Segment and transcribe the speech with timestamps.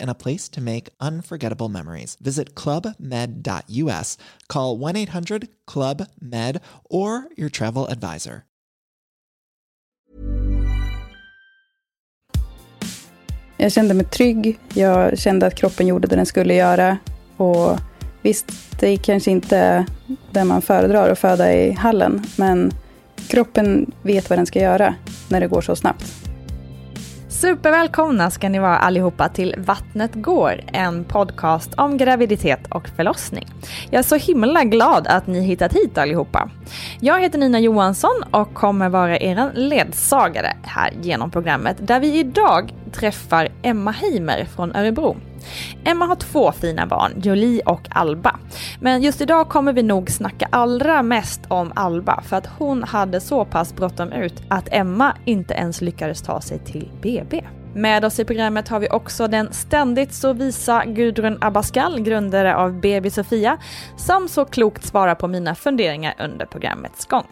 [0.00, 2.16] and a place to make unforgettable memories.
[2.20, 8.42] Visit clubmed.us, call 1 800 Club Med, or your travel advisor.
[13.60, 14.58] Jag kände mig trygg.
[14.74, 16.98] Jag kände att kroppen gjorde det den skulle göra.
[17.36, 17.78] Och
[18.22, 18.46] visst,
[18.80, 19.86] det är kanske inte
[20.32, 22.22] det man föredrar att föda i hallen.
[22.36, 22.72] Men
[23.28, 24.94] kroppen vet vad den ska göra
[25.28, 26.27] när det går så snabbt.
[27.40, 33.46] Supervälkomna ska ni vara allihopa till Vattnet går, en podcast om graviditet och förlossning.
[33.90, 36.50] Jag är så himla glad att ni hittat hit allihopa.
[37.00, 42.74] Jag heter Nina Johansson och kommer vara er ledsagare här genom programmet där vi idag
[42.92, 45.16] träffar Emma Heimer från Örebro.
[45.84, 48.38] Emma har två fina barn, Jolie och Alba.
[48.80, 53.20] Men just idag kommer vi nog snacka allra mest om Alba för att hon hade
[53.20, 57.44] så pass bråttom ut att Emma inte ens lyckades ta sig till BB.
[57.74, 62.80] Med oss i programmet har vi också den ständigt så visa Gudrun Abascal, grundare av
[62.80, 63.58] BB Sofia,
[63.96, 67.26] som så klokt svarar på mina funderingar under programmets gång.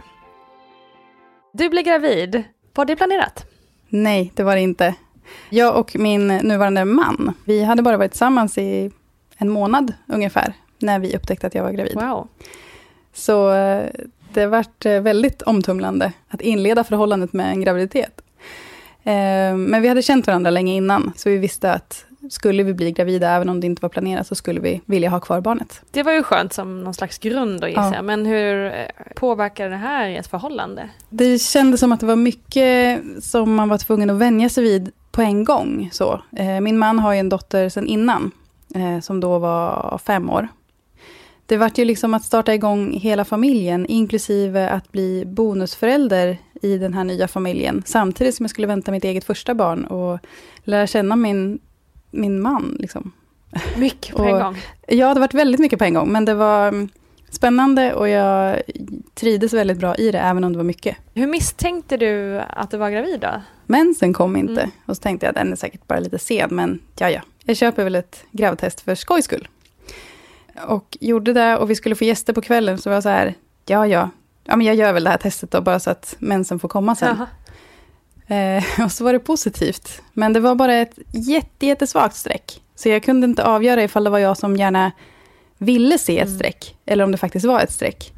[1.52, 2.42] Du blir gravid.
[2.74, 3.46] Var det planerat?
[3.88, 4.94] Nej, det var det inte.
[5.50, 8.90] Jag och min nuvarande man, vi hade bara varit tillsammans i
[9.36, 11.94] en månad ungefär, när vi upptäckte att jag var gravid.
[11.94, 12.28] Wow.
[13.12, 13.86] Så eh,
[14.32, 18.20] det vart eh, väldigt omtumlande att inleda förhållandet med en graviditet.
[19.02, 22.92] Eh, men vi hade känt varandra länge innan, så vi visste att skulle vi bli
[22.92, 25.82] gravida, även om det inte var planerat, så skulle vi vilja ha kvar barnet.
[25.90, 28.04] Det var ju skönt som någon slags grund då gissar jag.
[28.04, 28.72] Men hur
[29.14, 30.88] påverkar det här ert förhållande?
[31.08, 34.92] Det kändes som att det var mycket som man var tvungen att vänja sig vid
[35.16, 35.88] på en gång.
[35.92, 36.22] Så.
[36.62, 38.30] Min man har ju en dotter sedan innan,
[39.02, 40.48] som då var fem år.
[41.46, 46.94] Det vart ju liksom att starta igång hela familjen, inklusive att bli bonusförälder i den
[46.94, 50.18] här nya familjen, samtidigt som jag skulle vänta mitt eget första barn och
[50.64, 51.58] lära känna min,
[52.10, 52.76] min man.
[52.80, 53.12] Liksom.
[53.76, 54.56] Mycket på en gång?
[54.88, 56.88] Ja, det varit väldigt mycket på en gång, men det var
[57.30, 58.62] spännande och jag
[59.14, 60.96] trivdes väldigt bra i det, även om det var mycket.
[61.14, 63.42] Hur misstänkte du att du var gravid då?
[63.66, 64.70] Mensen kom inte, mm.
[64.86, 67.20] och så tänkte jag att den är säkert bara lite sen, men ja, ja.
[67.44, 69.48] Jag köper väl ett gravtest för skojs skull.
[70.66, 73.34] Och gjorde det och vi skulle få gäster på kvällen, så var jag så här,
[73.66, 74.10] ja, ja,
[74.44, 76.94] ja men jag gör väl det här testet då, bara så att mensen får komma
[76.94, 77.16] sen.
[77.16, 77.28] Jaha.
[78.26, 80.02] Eh, och så var det positivt.
[80.12, 82.62] Men det var bara ett jätte, jättesvagt streck.
[82.74, 84.92] Så jag kunde inte avgöra ifall det var jag som gärna
[85.58, 88.12] ville se ett streck, eller om det faktiskt var ett streck.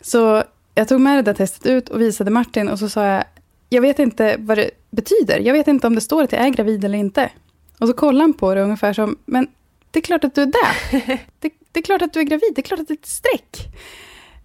[0.00, 0.42] Så
[0.74, 3.24] jag tog med det där testet ut och visade Martin och så sa jag,
[3.72, 5.38] jag vet inte vad det betyder.
[5.38, 7.30] Jag vet inte om det står att jag är gravid eller inte.
[7.78, 9.46] Och så kollade han på det ungefär som, men
[9.90, 11.18] det är klart att du är det.
[11.40, 13.06] Det, det är klart att du är gravid, det är klart att det är ett
[13.06, 13.68] streck.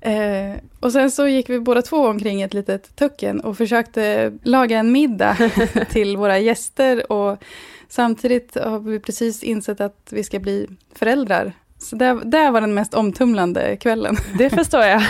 [0.02, 4.78] Eh, och sen så gick vi båda två omkring ett litet tucken och försökte laga
[4.78, 5.38] en middag
[5.90, 7.12] till våra gäster.
[7.12, 7.44] Och
[7.88, 11.54] samtidigt har vi precis insett att vi ska bli föräldrar.
[11.80, 14.18] Så det, det var den mest omtumlande kvällen.
[14.38, 15.02] Det förstår jag.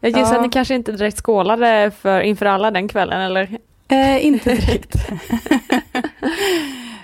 [0.00, 0.36] Jag gissar Ja.
[0.36, 3.58] att ni kanske inte direkt skålade för, inför alla den kvällen, eller?
[3.88, 4.94] Eh, inte direkt.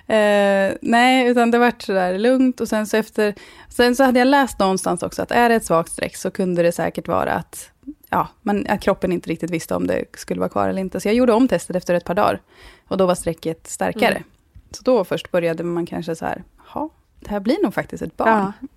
[0.06, 3.34] eh, nej, utan det vart sådär lugnt och sen så efter...
[3.68, 6.62] Sen så hade jag läst någonstans också att är det ett svagt streck så kunde
[6.62, 7.70] det säkert vara att,
[8.10, 11.00] ja, man, att kroppen inte riktigt visste om det skulle vara kvar eller inte.
[11.00, 12.40] Så jag gjorde om testet efter ett par dagar
[12.88, 14.14] och då var strecket starkare.
[14.14, 14.22] Mm.
[14.70, 16.44] Så då först började man kanske så här,
[16.74, 18.52] ja, det här blir nog faktiskt ett barn.
[18.60, 18.68] Ja.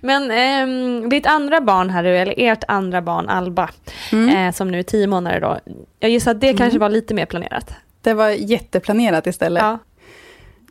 [0.00, 3.70] Men ehm, ditt andra barn här, eller ert andra barn Alba,
[4.12, 4.28] Mm.
[4.48, 5.58] eh, som nu är tio månader då.
[6.00, 7.74] Jag gissar att det kanske var lite mer planerat.
[8.00, 9.62] Det var jätteplanerat istället.
[9.62, 9.78] Ja.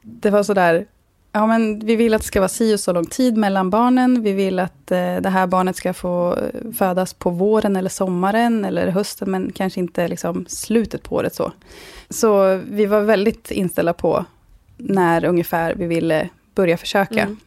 [0.02, 0.86] det var sådär,
[1.32, 4.24] ja men vi vill att det ska vara si och så lång tid mellan barnen.
[4.24, 8.66] Vi vill att eh, det här barnet ska få eh, födas på våren eller sommaren
[8.66, 11.52] eller hösten, men kanske inte liksom slutet på året så.
[12.10, 14.26] Så vi var väldigt inställda på
[14.78, 17.22] när ungefär vi ville börja försöka.
[17.24, 17.38] Mm.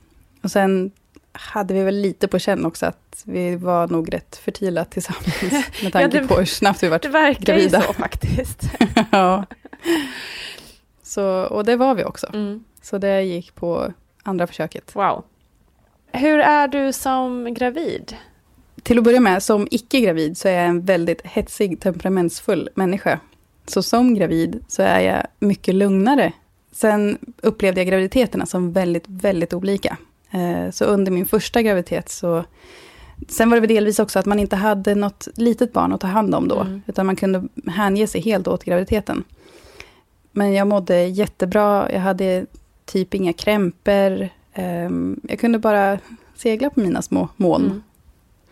[0.43, 0.91] Och sen
[1.33, 5.43] hade vi väl lite på känn också att vi var nog rätt fertila tillsammans.
[5.83, 7.79] Med tanke det- på hur snabbt vi var Det verkar gravida.
[7.81, 8.63] ju så faktiskt.
[9.13, 9.45] ja.
[11.03, 12.27] Så, och det var vi också.
[12.35, 12.65] Mm.
[12.83, 13.93] Så det gick på
[14.23, 14.91] andra försöket.
[14.97, 15.25] Wow.
[16.13, 18.17] Hur är du som gravid?
[18.83, 23.21] Till att börja med, som icke-gravid så är jag en väldigt hetsig, temperamentsfull människa.
[23.67, 26.33] Så som gravid så är jag mycket lugnare.
[26.73, 29.97] Sen upplevde jag graviditeterna som väldigt, väldigt olika.
[30.31, 32.45] Eh, Så under min första graviditet så...
[33.29, 36.07] Sen var det väl delvis också att man inte hade något litet barn att ta
[36.07, 36.61] hand om då.
[36.61, 36.83] Mm.
[36.87, 39.25] Utan man kunde hänge sig helt åt graviditeten.
[40.33, 41.93] Men jag mådde jättebra.
[41.93, 42.47] Jag hade
[42.85, 44.29] typ inga krämpor.
[44.55, 45.99] Ehm, Jag kunde bara
[46.35, 47.65] segla på mina små moln.
[47.65, 47.83] Mm.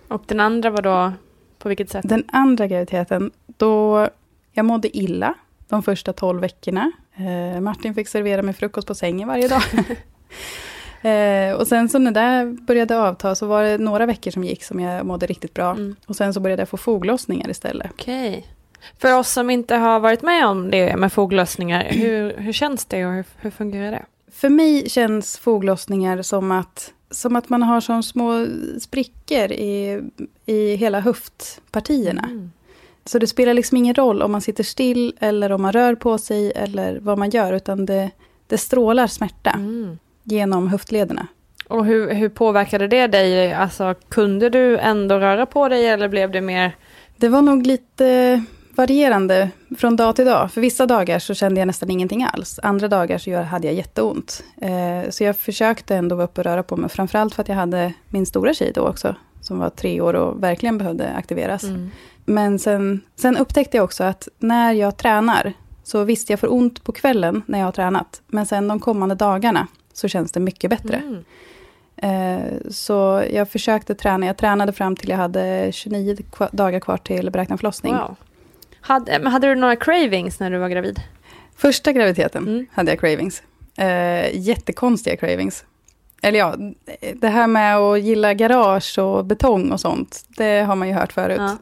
[0.08, 1.12] Och den andra var då,
[1.58, 2.08] på vilket sätt?
[2.08, 4.08] Den andra graviditeten, då
[4.52, 5.34] jag mådde illa
[5.68, 6.92] de första 12 veckorna.
[7.16, 9.62] Eh, Martin fick servera mig frukost på sängen varje dag.
[11.02, 14.64] eh, och sen så när det började avta så var det några veckor som gick
[14.64, 15.70] som jag mådde riktigt bra.
[15.70, 15.96] Mm.
[16.06, 17.90] Och sen så började jag få foglossningar istället.
[17.90, 18.46] Okej.
[18.98, 23.06] För oss som inte har varit med om det med foglösningar, hur, hur känns det
[23.06, 24.04] och hur, hur fungerar det?
[24.32, 28.46] För mig känns foglossningar som att, som att man har som små
[28.80, 30.02] sprickor i,
[30.46, 32.22] i hela höftpartierna.
[32.22, 32.50] Mm.
[33.04, 36.18] Så det spelar liksom ingen roll om man sitter still eller om man rör på
[36.18, 38.10] sig eller vad man gör, utan det,
[38.46, 39.98] det strålar smärta Mm.
[40.28, 41.26] Genom höftlederna.
[41.68, 43.52] Och hur, hur påverkade det dig?
[43.52, 46.76] Alltså, kunde du ändå röra på dig eller blev det mer...
[47.16, 50.52] Det var nog lite varierande från dag till dag.
[50.52, 52.60] För vissa dagar så kände jag nästan ingenting alls.
[52.62, 54.44] Andra dagar så hade jag jätteont.
[54.56, 56.90] Eh, så jag försökte ändå vara uppe och röra på mig.
[56.90, 59.14] Framförallt för att jag hade min stora tjej då också.
[59.40, 61.64] Som var tre år och verkligen behövde aktiveras.
[61.64, 61.90] Mm.
[62.24, 65.52] Men sen, sen upptäckte jag också att när jag tränar,
[65.84, 68.22] så visst jag får ont på kvällen när jag har tränat.
[68.26, 69.66] Men sen de kommande dagarna
[69.98, 70.96] så känns det mycket bättre.
[70.96, 71.24] Mm.
[71.96, 74.26] Eh, så jag försökte träna.
[74.26, 77.94] Jag tränade fram till jag hade 29 kva- dagar kvar till beräknad förlossning.
[77.94, 78.16] Wow.
[78.80, 81.00] Hade, hade du några cravings när du var gravid?
[81.56, 82.66] Första graviditeten Mm.
[82.72, 83.42] hade jag cravings.
[83.78, 85.64] Eh, jättekonstiga cravings.
[86.22, 86.54] Eller ja,
[87.14, 91.12] det här med att gilla garage och betong och sånt, det har man ju hört
[91.12, 91.36] förut.
[91.40, 91.56] Ja.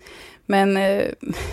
[0.46, 1.02] Men eh,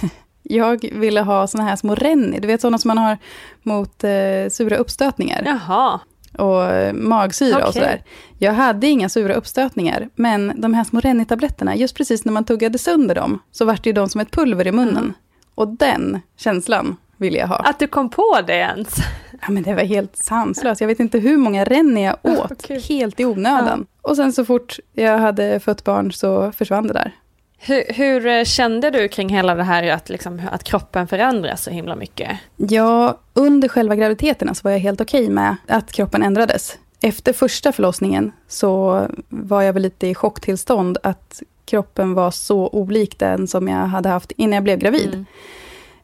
[0.43, 3.17] jag ville ha såna här små renni, du vet sådana som man har
[3.61, 5.99] mot eh, sura uppstötningar Jaha.
[6.37, 7.73] Och eh, magsyra och Okej.
[7.73, 8.03] sådär.
[8.37, 12.77] Jag hade inga sura uppstötningar, men de här små renni-tabletterna, just precis när man tuggade
[12.77, 14.97] sönder dem, så vart det ju de som ett pulver i munnen.
[14.97, 15.13] Mm.
[15.55, 17.55] Och den känslan ville jag ha.
[17.55, 18.95] Att du kom på det ens?
[19.41, 20.81] Ja, men det var helt sanslöst.
[20.81, 22.81] Jag vet inte hur många renni jag åt, Kul.
[22.89, 23.85] helt i onödan.
[24.01, 27.15] Och sen så fort jag hade fött barn så försvann det där.
[27.65, 31.69] Hur, hur eh, kände du kring hela det här att, liksom, att kroppen förändras så
[31.69, 32.37] himla mycket?
[32.57, 36.77] Ja, under själva graviditeten så var jag helt okej med att kroppen ändrades.
[37.01, 43.19] Efter första förlossningen så var jag väl lite i chocktillstånd att kroppen var så olik
[43.19, 45.07] den som jag hade haft innan jag blev gravid.
[45.07, 45.25] Mm.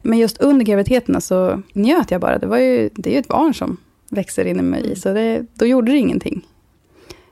[0.02, 2.38] Men just under graviditeten så njöt jag bara.
[2.38, 3.76] Det, var ju, det är ju ett barn som
[4.10, 4.96] växer in i mig, Mm.
[4.96, 6.46] så det, då gjorde det ingenting.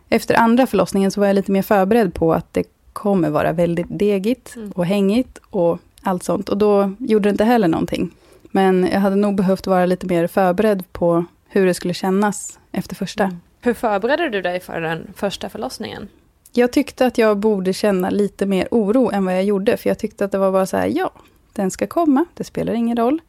[0.08, 2.64] Efter andra förlossningen så var jag lite mer förberedd på att det
[2.98, 4.70] kommer vara väldigt degigt Mm.
[4.70, 6.48] och hängigt och allt sånt.
[6.48, 8.10] Och då gjorde det inte heller någonting.
[8.50, 12.94] Men jag hade nog behövt vara lite mer förberedd på hur det skulle kännas efter
[12.94, 13.24] första.
[13.24, 13.36] Mm.
[13.60, 16.08] Hur förberedde du dig för den första förlossningen?
[16.52, 19.76] Jag tyckte att jag borde känna lite mer oro än vad jag gjorde.
[19.76, 21.10] För jag tyckte att det var bara så här, ja,
[21.52, 23.20] den ska komma, det spelar ingen roll.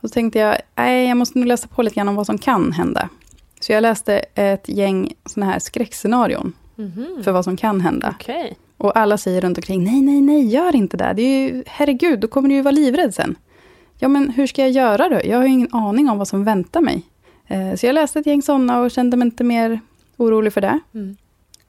[0.00, 2.38] Och så tänkte jag, nej, jag måste nog läsa på lite grann om vad som
[2.38, 3.08] kan hända.
[3.60, 7.20] Så jag läste ett gäng sådana här skräckscenarion Mhm.
[7.24, 8.14] för vad som kan hända.
[8.20, 8.56] Okej.
[8.80, 11.12] Och alla säger runt omkring, nej, nej, nej, gör inte det.
[11.16, 13.34] det är ju, herregud, då kommer du ju vara livrädd sen.
[13.98, 15.20] Ja, men hur ska jag göra då?
[15.24, 17.02] Jag har ju ingen aning om vad som väntar mig.
[17.46, 19.80] Eh, så jag läste ett gäng sådana och kände mig inte mer
[20.16, 20.78] orolig för det.
[20.94, 21.16] Mm.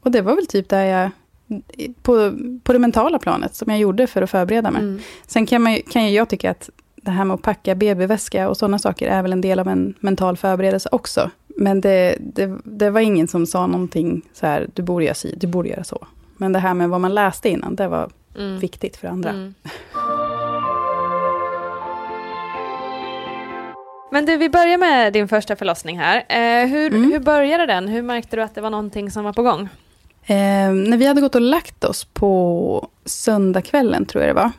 [0.02, 1.10] Och det var väl typ där jag,
[2.02, 4.82] på, på det mentala planet, som jag gjorde för att förbereda mig.
[4.82, 5.00] Mm.
[5.28, 8.58] Sen kan, man, kan ju jag tycka att det här med att packa BB-väska och
[8.58, 11.32] sådana saker är väl en del av en mental förberedelse också.
[11.48, 15.36] Men det, det, det var ingen som sa någonting så här, du borde göra si,
[15.38, 16.08] du borde göra så.
[16.42, 18.60] Men det här med vad man läste innan, det var Mm.
[18.60, 19.30] viktigt för andra.
[19.30, 19.54] Mm.
[24.12, 26.18] Men du, vi börjar med din första förlossning här.
[26.18, 27.12] Eh, hur, Mm.
[27.12, 27.88] hur började den?
[27.88, 29.62] Hur märkte du att det var någonting som var på gång?
[30.26, 34.52] Eh, när vi hade gått och lagt oss på söndagskvällen, tror jag det var,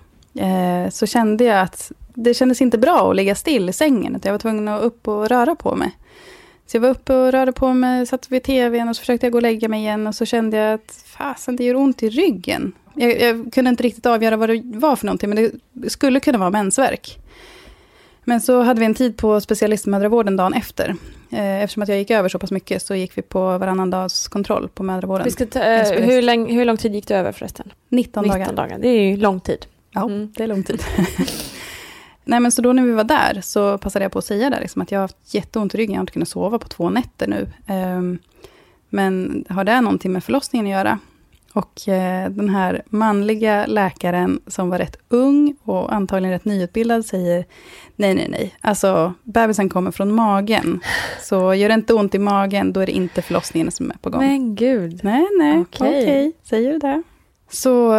[0.85, 4.17] eh, så kände jag att det kändes inte bra att ligga still i sängen.
[4.17, 5.93] Att jag var tvungen att upp och röra på mig.
[6.73, 9.33] Så jag var uppe och rörde på mig, satt vid tvn och så försökte jag
[9.33, 10.07] gå och lägga mig igen.
[10.07, 12.73] Och så kände jag att fasen, det gör ont i ryggen.
[12.95, 16.39] Jag, jag kunde inte riktigt avgöra vad det var för någonting, men det skulle kunna
[16.39, 17.19] vara mensvärk.
[18.25, 20.97] Men så hade vi en tid på specialistmödravården dagen efter.
[21.31, 24.29] Eh, eftersom att jag gick över så pass mycket så gick vi på varannan dags
[24.29, 25.25] kontroll på mödravården.
[25.25, 27.73] Vi ska ta, eh, hur, lång, hur lång tid gick du över förresten?
[27.89, 28.39] 19 dagar.
[28.39, 28.79] 19 dagar.
[28.79, 29.67] Det är ju lång tid.
[29.91, 30.33] Ja, Mm.
[30.37, 30.83] det är lång tid.
[32.25, 34.61] Nej, men så då när vi var där så passade jag på att säga där,
[34.61, 35.93] liksom, att jag har haft jätteont i ryggen.
[35.93, 37.49] Jag har inte kunnat sova på två nätter nu.
[37.67, 38.19] Ehm,
[38.89, 40.99] men har det någonting med förlossningen att göra?
[41.55, 47.45] Och eh, den här manliga läkaren som var rätt ung och antagligen rätt nyutbildad säger
[47.97, 48.55] nej, nej, nej.
[48.61, 50.81] Alltså, bebisen kommer från magen.
[51.23, 54.11] Så gör det inte ont i magen, då är det inte förlossningen som är på
[54.11, 54.21] gång.
[54.21, 55.01] Men gud.
[55.05, 56.03] Nej, nej, Okej.
[56.03, 57.03] okej, säger du det.
[57.51, 57.93] Så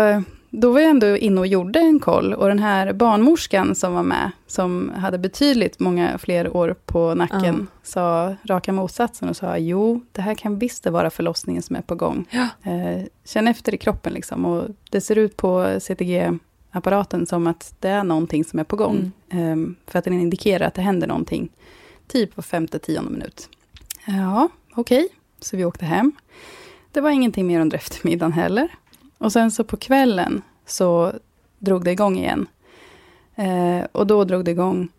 [0.55, 2.33] då var jag ändå inne och gjorde en koll.
[2.33, 7.67] Och den här barnmorskan som var med, som hade betydligt många fler år på nacken,
[7.83, 11.95] sa raka motsatsen och sa, jo, det här kan visst vara förlossningen som är på
[11.95, 12.25] gång.
[12.29, 12.71] Ja.
[12.71, 14.45] Eh, känn efter i kroppen liksom.
[14.45, 19.11] Och det ser ut på CTG-apparaten som att det är någonting som är på gång.
[19.29, 19.75] Mm.
[19.75, 21.49] Eh, för att den indikerar att det händer någonting,
[22.07, 23.49] typ var femte, tionde minut.
[24.05, 25.07] Ja, okej.
[25.39, 26.11] Så vi åkte hem.
[26.91, 28.69] Det var ingenting mer under eftermiddagen heller.
[29.23, 31.11] Och sen så på kvällen så
[31.59, 32.47] drog det igång igen.
[33.35, 34.89] Eh, och då drog det igång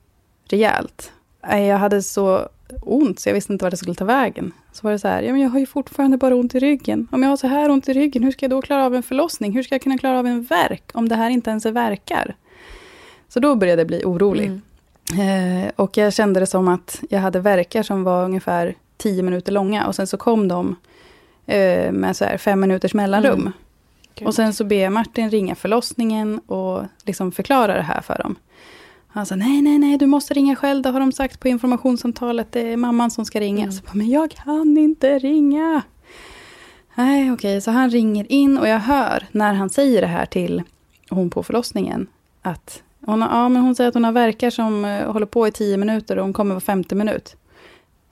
[0.48, 1.12] rejält.
[1.48, 2.48] Eh, Jag hade så
[2.82, 4.52] ont så jag visste inte vart det skulle ta vägen.
[4.72, 7.08] Så var det så här, ja men jag har ju fortfarande bara ont i ryggen.
[7.12, 9.02] Om jag har så här ont i ryggen, hur ska jag då klara av en
[9.02, 9.52] förlossning?
[9.52, 12.34] Hur ska jag kunna klara av en verk om det här inte ens är verkar?
[13.28, 14.60] Så då började jag bli orolig.
[15.12, 15.64] Mm.
[15.64, 19.52] Eh, och jag kände det som att jag hade verkar som var ungefär tio minuter
[19.52, 19.86] långa.
[19.86, 20.76] Och sen så kom de
[21.46, 23.40] eh, med så här fem minuters mellanrum.
[23.40, 23.52] Mm.
[24.14, 24.28] Gud.
[24.28, 28.36] Och sen så ber jag Martin ringa förlossningen och liksom förklara det här för dem.
[29.08, 32.52] Han sa, nej, nej, nej, du måste ringa själv, det har de sagt på informationssamtalet,
[32.52, 33.62] det är mamman som ska ringa.
[33.62, 33.72] Mm.
[33.72, 35.82] Så, bara, men jag kan inte ringa.
[36.94, 40.62] Nej, okej, så han ringer in och jag hör när han säger det här till
[41.10, 42.06] hon på förlossningen,
[42.42, 45.48] att hon, har, ja, men hon säger att hon har verkar som eh, håller på
[45.48, 47.36] i tio minuter och hon kommer var femte minut.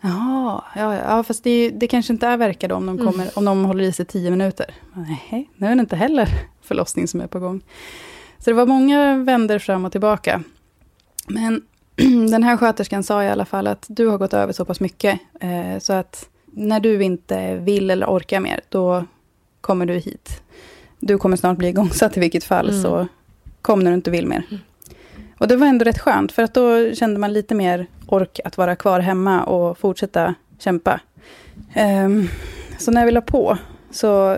[0.04, 3.44] Jaha, ja, ja, fast det, det kanske inte är verkar då om de, kommer, om
[3.44, 4.74] de håller i sig tio minuter.
[4.94, 6.28] Nej, nu är det inte heller
[6.62, 7.60] förlossning som är på gång.
[8.38, 10.42] Så det var många vänder fram och tillbaka.
[11.26, 11.62] Men
[12.30, 15.20] den här sköterskan sa i alla fall att du har gått över så pass mycket,
[15.40, 19.04] eh, så att när du inte vill eller orkar mer, då
[19.60, 20.42] kommer du hit.
[21.00, 22.82] Du kommer snart bli igångsatt i vilket fall, Mm.
[22.82, 23.06] så
[23.62, 24.44] kom när du inte vill mer.
[25.42, 28.56] Och det var ändå rätt skönt, för att då kände man lite mer ork att
[28.56, 31.00] vara kvar hemma och fortsätta kämpa.
[31.74, 32.28] Ehm,
[32.78, 33.58] så när vi la på,
[33.90, 34.36] så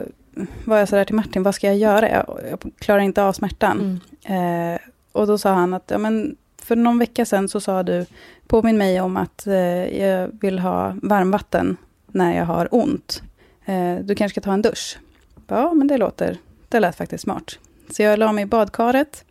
[0.64, 2.10] var jag sådär till Martin, vad ska jag göra?
[2.10, 4.00] Jag, jag klarar inte av smärtan.
[4.26, 4.74] Mm.
[4.74, 4.80] Eh,
[5.12, 8.06] och då sa han att, ja men för någon vecka sedan så sa du,
[8.46, 13.22] påminn mig om att eh, jag vill ha varmvatten när jag har ont.
[13.64, 14.98] Eh, du kanske ska ta en dusch?
[15.46, 17.58] Ja, men det låter, det lät faktiskt smart.
[17.90, 19.24] Så jag la mig i badkaret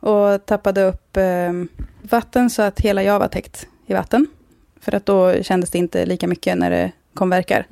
[0.00, 1.52] och tappade upp eh,
[2.02, 4.26] vatten så att hela jag var täckt i vatten.
[4.80, 7.66] För att då kändes det inte lika mycket när det kom verkar.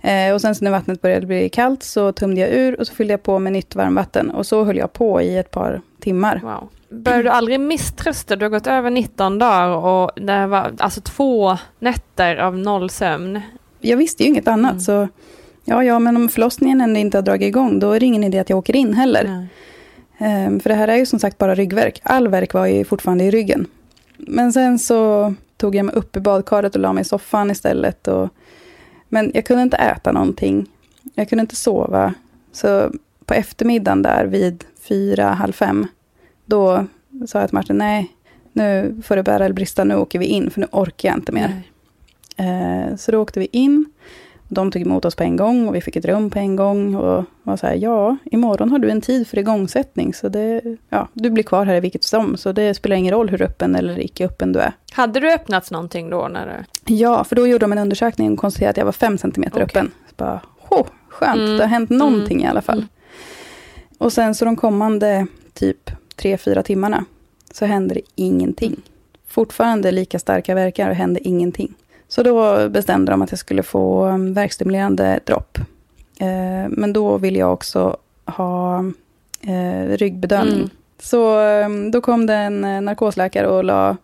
[0.00, 2.94] Eh, och sen så när vattnet började bli kallt så tömde jag ur och så
[2.94, 4.30] fyllde jag på med nytt varmvatten.
[4.30, 6.40] Och så höll jag på i ett par timmar.
[6.44, 6.68] Wow.
[6.88, 8.36] Började du aldrig misströsta?
[8.36, 13.40] Du har gått över 19 dagar och det var alltså två nätter av noll sömn.
[13.80, 14.80] Jag visste ju inget annat Mm.
[14.80, 15.08] så
[15.64, 18.38] ja, ja, men om förlossningen ändå inte har dragit igång, då är det ingen idé
[18.38, 19.24] att jag åker in heller.
[19.24, 19.46] Nej.
[20.20, 22.00] Ehm, för det här är ju som sagt bara ryggverk.
[22.02, 23.66] All verk var ju fortfarande i ryggen.
[24.16, 28.08] Men sen så tog jag mig upp i badkaret och la mig i soffan istället.
[28.08, 28.28] Och,
[29.08, 30.66] men jag kunde inte äta någonting.
[31.14, 32.14] Jag kunde inte sova.
[32.52, 32.92] Så
[33.24, 35.86] på eftermiddagen där vid fyra, halv fem,
[36.44, 36.86] då
[37.26, 38.16] sa jag till Martin, nej,
[38.52, 41.32] nu får det bära eller brista, nu åker vi in, för nu orkar jag inte
[41.32, 41.62] mer.
[42.36, 42.88] Nej.
[42.90, 43.92] Eh, så då åkte vi in.
[44.52, 46.94] De tog emot oss på en gång och vi fick ett rum på en gång.
[46.94, 50.14] Och var så här, ja, imorgon har du en tid för igångsättning.
[50.14, 52.36] Så det, ja, du blir kvar här i vilket som.
[52.36, 54.72] Så det spelar ingen roll hur öppen eller icke öppen du är.
[54.92, 56.28] Hade du öppnats någonting då?
[56.28, 56.94] När du...
[56.94, 59.64] Ja, för då gjorde de en undersökning och konstaterade att jag var fem centimeter Okej.
[59.64, 59.90] öppen.
[60.08, 61.56] Så bara, oh, skönt, Mm.
[61.56, 62.46] det har hänt någonting Mm.
[62.46, 62.78] i alla fall.
[62.78, 62.88] Mm.
[63.98, 67.04] Och sen så de kommande typ tre, fyra timmarna
[67.52, 68.76] så hände det ingenting.
[69.28, 71.74] Fortfarande lika starka verkar och hände ingenting.
[72.10, 75.58] Så då bestämde de att jag skulle få um, värkstimulerande dropp.
[76.20, 78.84] Eh, men då ville jag också ha
[79.40, 80.54] eh, ryggbedövning.
[80.54, 80.70] Mm.
[80.98, 83.96] Så um, då kom det en eh, narkosläkare och la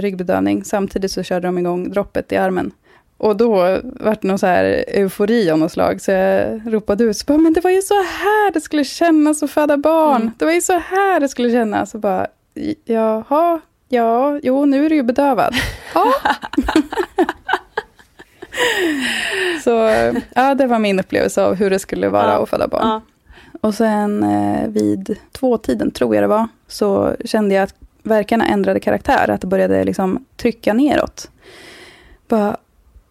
[0.00, 0.64] ryggbedövning.
[0.64, 2.72] Samtidigt så körde de igång droppet i armen.
[3.16, 6.00] Och då vart det någon så här eufori av något slag.
[6.00, 9.42] Så jag ropade ut, så bara, men det var ju så här det skulle kännas
[9.42, 10.22] att föda barn.
[10.22, 10.32] Mm.
[10.38, 11.90] Det var ju så här det skulle kännas.
[11.90, 12.26] Så bara,
[12.84, 15.54] jaha, ja, jo, nu är du ju bedövad.
[15.94, 16.12] Ja.
[19.64, 19.70] så
[20.34, 22.42] ja, det var min upplevelse av hur det skulle vara Ja.
[22.42, 22.88] att föda barn.
[22.88, 23.00] Ja.
[23.60, 28.80] Och sen eh, vid tvåtiden, tror jag det var, så kände jag att verkarna ändrade
[28.80, 29.30] karaktär.
[29.30, 31.30] Att det började liksom trycka neråt.
[32.28, 32.56] Bara,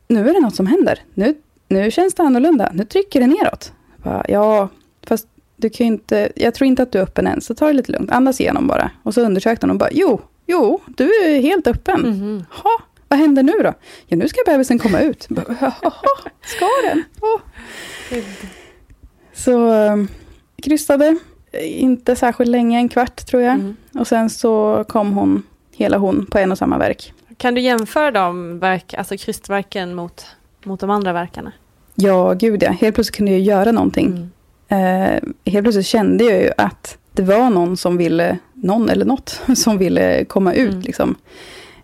[0.07, 0.99] nu är det något som händer.
[1.13, 1.35] Nu,
[1.67, 2.69] nu känns det annorlunda.
[2.73, 3.71] Nu trycker det neråt.
[4.03, 4.69] Bara, ja,
[5.07, 7.73] fast du kan inte, jag tror inte att du är öppen än, så ta det
[7.73, 8.11] lite lugnt.
[8.11, 8.91] Andas igenom bara.
[9.03, 12.01] Och så undersökte hon och bara, jo, jo, du är helt öppen.
[12.01, 12.45] Mhm.
[12.49, 12.71] Ha,
[13.07, 13.73] vad händer nu då?
[14.07, 15.23] Ja, nu ska bebisen komma ut.
[16.41, 17.03] Ska den?
[17.21, 17.39] Åh.
[19.33, 19.95] Så eh,
[20.63, 21.17] krystade,
[21.61, 23.53] inte särskilt länge, en kvart tror jag.
[23.53, 23.75] Mm.
[23.93, 25.43] Och sen så kom hon,
[25.75, 27.13] hela hon, på en och samma verk.
[27.37, 30.25] Kan du jämföra de verk, alltså krystverken mot,
[30.63, 31.51] mot de andra verkarna?
[31.95, 32.71] Ja, gud ja.
[32.71, 34.07] Helt plötsligt kunde jag göra någonting.
[34.07, 34.29] Mm.
[34.69, 39.41] Eh, helt plötsligt kände jag ju att det var någon som ville, någon eller något,
[39.55, 40.71] som ville komma ut.
[40.71, 40.81] Mm.
[40.81, 41.15] Liksom.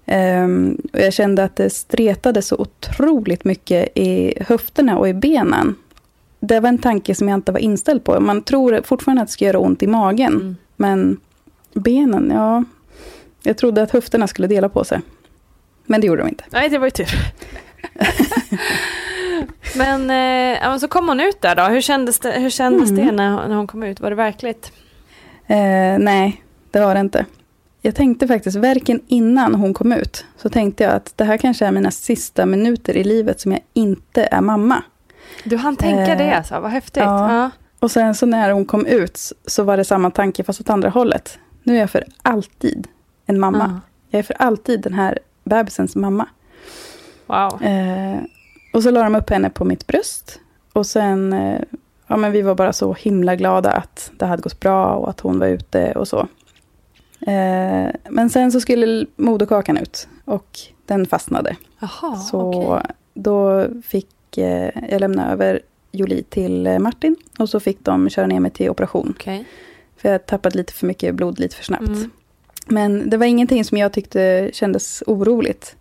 [0.06, 5.76] Ehm, och jag kände att det stretade så otroligt mycket i höfterna och i benen.
[6.40, 8.20] Det var en tanke som jag inte var inställd på.
[8.20, 10.34] Man tror fortfarande att det ska göra ont i magen.
[10.34, 10.56] Mm.
[10.76, 11.20] Men
[11.74, 12.64] benen, ja.
[13.44, 15.02] Jag trodde att höfterna skulle dela på sig.
[15.86, 16.44] Men det gjorde de inte.
[16.50, 17.10] Nej, det var ju tur.
[19.78, 20.10] men,
[20.74, 21.64] eh, så kom hon ut där då.
[21.64, 23.06] Hur kändes det, hur kändes Mm.
[23.06, 24.00] det när, när hon kom ut?
[24.00, 24.72] Var det verkligt?
[25.48, 27.26] Eh, nej, det var det inte.
[27.82, 31.66] Jag tänkte faktiskt, verken innan hon kom ut, så tänkte jag att det här kanske
[31.66, 34.84] är mina sista minuter i livet som jag inte är mamma.
[35.44, 37.04] Du hann tänka Eh, det alltså, vad häftigt.
[37.04, 37.34] ja.
[37.34, 37.50] Ja.
[37.80, 40.90] Och sen så när hon kom ut så var det samma tanke fast åt andra
[40.90, 41.40] hållet.
[41.64, 42.88] Nu är jag för alltid
[43.26, 43.70] en mamma.
[43.74, 43.80] Ja.
[44.10, 46.28] Jag är för alltid den här bebisens mamma.
[47.28, 47.64] Wow.
[47.64, 48.18] Eh,
[48.74, 50.40] och så la de upp henne på mitt bröst.
[50.74, 51.60] Och sen, eh,
[52.08, 55.20] ja men vi var bara så himla glada att det hade gått bra och att
[55.20, 56.20] hon var ute och så.
[57.28, 61.56] Eh, men sen så skulle moderkakan ut och den fastnade.
[61.80, 62.96] Jaha, så okej.
[63.14, 65.62] då fick eh, jag lämna över
[65.92, 67.16] Jolie till eh, Martin.
[67.40, 69.14] Och så fick de köra ner mig till operation.
[69.20, 69.46] Okej.
[69.98, 71.88] För jag tappade lite för mycket blod lite för snabbt.
[71.88, 72.10] Mm.
[72.68, 75.76] Men det var ingenting som jag tyckte kändes oroligt.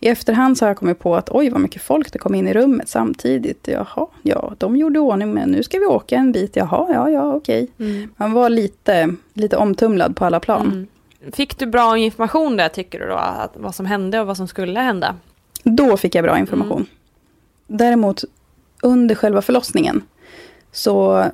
[0.00, 2.48] I efterhand så har jag kommit på att oj vad mycket folk det kom in
[2.48, 3.68] i rummet samtidigt.
[3.68, 6.56] Jaha, ja, de gjorde ordning men nu ska vi åka en bit.
[6.56, 7.68] Jaha, ja, ja, okej.
[7.78, 8.08] Mm.
[8.16, 10.66] Man var lite, lite omtumlad på alla plan.
[10.66, 10.86] Mm.
[11.32, 13.14] Fick du bra information där tycker du då?
[13.14, 15.14] Att, vad som hände och vad som skulle hända?
[15.62, 16.86] Då fick jag bra information.
[17.66, 18.24] Däremot
[18.82, 20.02] under själva förlossningen.
[20.72, 21.24] Så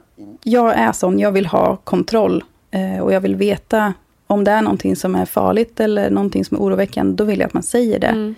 [0.43, 2.45] jag är sån, jag vill ha kontroll.
[2.71, 3.95] Eh, och jag vill veta
[4.33, 7.15] om det är någonting som är farligt eller någonting som är oroväckande.
[7.17, 8.07] Då vill jag att man säger det.
[8.07, 8.35] Mm.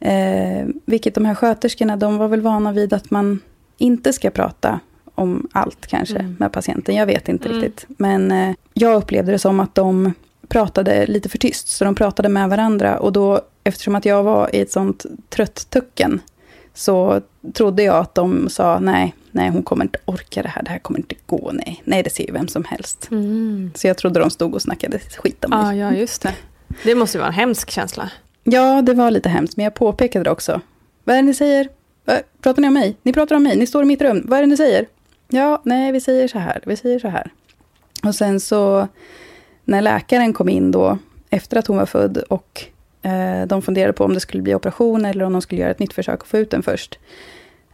[0.00, 3.40] Eh, vilket de här sköterskorna, de var väl vana vid att man
[3.78, 4.80] inte ska prata
[5.14, 6.36] om allt kanske Mm.
[6.38, 6.94] med patienten.
[6.94, 7.60] Jag vet inte Mm.
[7.60, 7.86] riktigt.
[7.88, 10.12] Men eh, jag upplevde det som att de
[10.48, 11.68] pratade lite för tyst.
[11.68, 12.98] Så de pratade med varandra.
[12.98, 16.20] Och då, eftersom att jag var i ett sånt trött tucken,
[16.74, 17.20] så
[17.52, 20.78] trodde jag att de sa nej, nej hon kommer inte orka det här, det här
[20.78, 23.08] kommer inte gå, nej, nej det ser ju vem som helst.
[23.10, 23.70] Mm.
[23.74, 25.60] Så jag trodde de stod och snackade skit om mig.
[25.60, 26.34] Ah, ja, just det.
[26.84, 28.10] Det måste ju vara en hemsk känsla.
[28.44, 30.60] Ja, det var lite hemskt, men jag påpekade det också.
[31.04, 31.68] Vad är det ni säger?
[32.40, 32.96] Pratar ni om mig?
[33.02, 34.22] Ni pratar om mig, ni står i mitt rum.
[34.28, 34.86] Vad är det ni säger?
[35.28, 37.32] Ja, nej, vi säger så här, vi säger så här.
[38.04, 38.88] Och sen så,
[39.64, 40.98] när läkaren kom in då,
[41.30, 42.64] efter att hon var född, och
[43.46, 45.92] de funderade på om det skulle bli operation, eller om de skulle göra ett nytt
[45.92, 46.98] försök att få ut den först.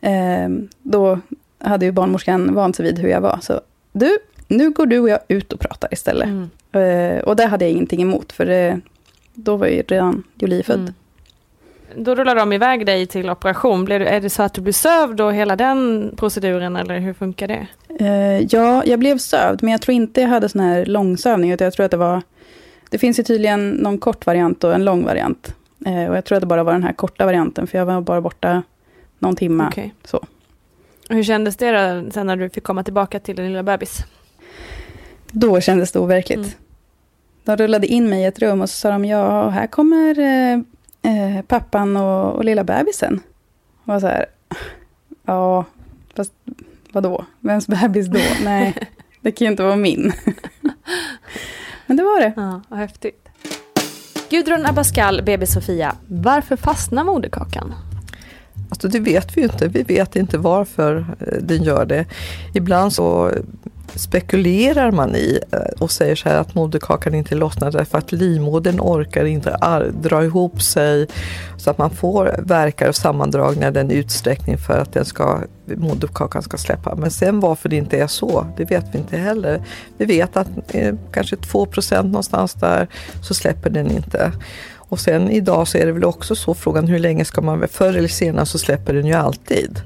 [0.00, 0.48] Eh,
[0.82, 1.20] då
[1.58, 3.38] hade ju barnmorskan vant sig vid hur jag var.
[3.42, 3.60] Så
[3.92, 6.28] du, nu går du och jag ut och pratar istället.
[6.28, 6.50] Mm.
[6.72, 8.80] Eh, och det hade jag ingenting emot, för det,
[9.34, 10.78] då var ju redan Jolie född.
[10.78, 10.94] Mm.
[11.96, 13.84] Då rullar de iväg dig till operation.
[13.84, 17.14] Blir du, är det så att du blir sövd och hela den proceduren eller hur
[17.14, 17.66] funkar det?
[18.00, 21.64] Eh, ja, jag blev sövd, men jag tror inte jag hade sån här långsövning, utan
[21.64, 22.22] jag tror att det var...
[22.90, 25.54] Det finns ju tydligen någon kort variant och en lång variant.
[25.86, 28.00] Eh, och jag tror att det bara var den här korta varianten, för jag var
[28.00, 28.62] bara borta
[29.18, 29.68] någon timme.
[29.70, 29.94] Okej.
[30.04, 30.26] Så.
[31.08, 34.04] Hur kändes det då, sen när du fick komma tillbaka till din lilla bebis?
[35.30, 36.38] Då kändes det overkligt.
[36.38, 36.50] Mm.
[37.44, 40.52] De rullade in mig i ett rum och så sa de, ja, här kommer eh,
[41.12, 43.20] eh, pappan och, och lilla bebisen.
[43.84, 44.26] Och jag så här,
[45.24, 45.64] ja,
[46.16, 46.32] fast
[46.92, 47.24] vadå?
[47.40, 48.20] Vems bebis då?
[48.44, 48.74] Nej,
[49.20, 50.12] det kan ju inte vara min.
[51.88, 52.32] Men det var det.
[52.36, 53.28] Ja, vad häftigt.
[54.30, 55.94] Gudrun Abascal, BB Sofia.
[56.08, 57.74] Varför fastnar moderkakan?
[58.70, 59.68] Alltså det vet vi ju inte.
[59.68, 62.06] Vi vet inte varför eh, den gör det.
[62.54, 63.32] Ibland så
[63.94, 68.80] spekulerar man i eh, och säger så här att moderkakan inte lossnar därför att livmodern
[68.80, 69.58] orkar inte
[70.02, 71.06] dra ihop sig
[71.56, 76.42] så att man får verkar och sammandragningar i den utsträckning för att den ska, moderkakan
[76.42, 76.94] ska släppa.
[76.94, 79.62] Men sen varför det inte är så, det vet vi inte heller.
[79.96, 82.88] Vi vet att eh, kanske 2% någonstans där
[83.22, 84.32] så släpper den inte.
[84.76, 87.96] Och sen idag så är det väl också så frågan hur länge ska man, förr
[87.96, 89.80] eller senare så släpper den ju alltid.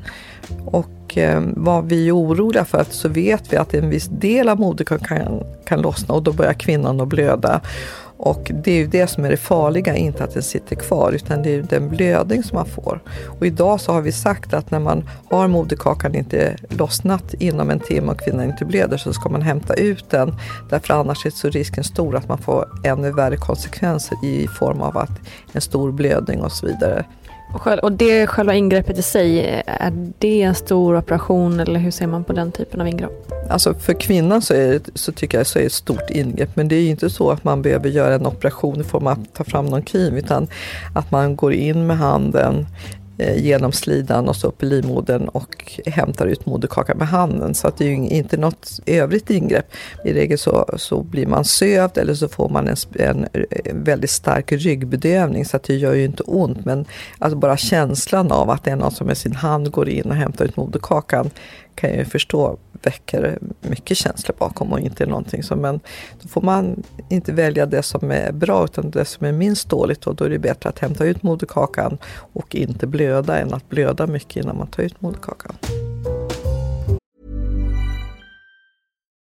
[0.64, 0.86] Och
[1.18, 4.60] eh, vad vi är oroliga för att så vet vi att en viss del av
[4.60, 7.60] moderkakan kan, kan lossna och då börjar kvinnan att blöda.
[8.24, 11.42] Och det är ju det som är det farliga, inte att den sitter kvar utan
[11.42, 13.00] det är ju den blödning som man får.
[13.38, 17.80] Och idag så har vi sagt att när man har moderkakan inte lossnat inom en
[17.80, 20.34] timme och kvinnan inte blöder så ska man hämta ut den.
[20.70, 24.98] Därför annars är så risken stor att man får ännu värre konsekvenser i form av
[24.98, 25.20] att
[25.52, 27.04] en stor blödning och så vidare.
[27.82, 32.24] Och det själva ingreppet i sig, är det en stor operation eller hur ser man
[32.24, 33.32] på den typen av ingrepp?
[33.50, 36.68] Alltså för kvinnan så, är så tycker jag så är det ett stort ingrepp men
[36.68, 39.34] det är ju inte så att man behöver göra en operation i form av att
[39.34, 40.46] ta fram någon kniv utan
[40.94, 42.66] att man går in med handen
[43.22, 47.54] Eh, genom slidan och så upp i livmodern och hämtar ut moderkakan med handen.
[47.54, 49.66] Så att det är ju inte något övrigt ingrepp.
[50.04, 54.10] I regel så, så blir man sövd eller så får man en, en eh, väldigt
[54.10, 56.64] stark ryggbedövning så att det gör ju inte ont.
[56.64, 56.84] Men
[57.18, 60.16] alltså bara känslan av att det är någon som med sin hand går in och
[60.16, 61.30] hämtar ut moderkakan
[61.74, 65.80] kan jag ju förstå väcker mycket känslor bakom och inte någonting som, men
[66.22, 70.06] då får man inte välja det som är bra utan det som är minst dåligt
[70.06, 71.98] och då är det bättre att hämta ut moderkakan
[72.32, 75.54] och inte blöda än att blöda mycket innan man tar ut moderkakan.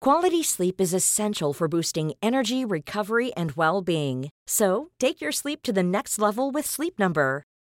[0.05, 4.31] Quality sleep is essential for boosting energy, recovery, and well being.
[4.47, 7.43] So, take your sleep to the next level with Sleep Number.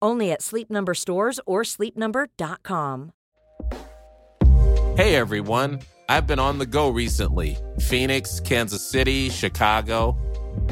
[0.00, 3.12] Only at Sleep Number stores or sleepnumber.com.
[4.96, 10.16] Hey everyone, I've been on the go recently Phoenix, Kansas City, Chicago.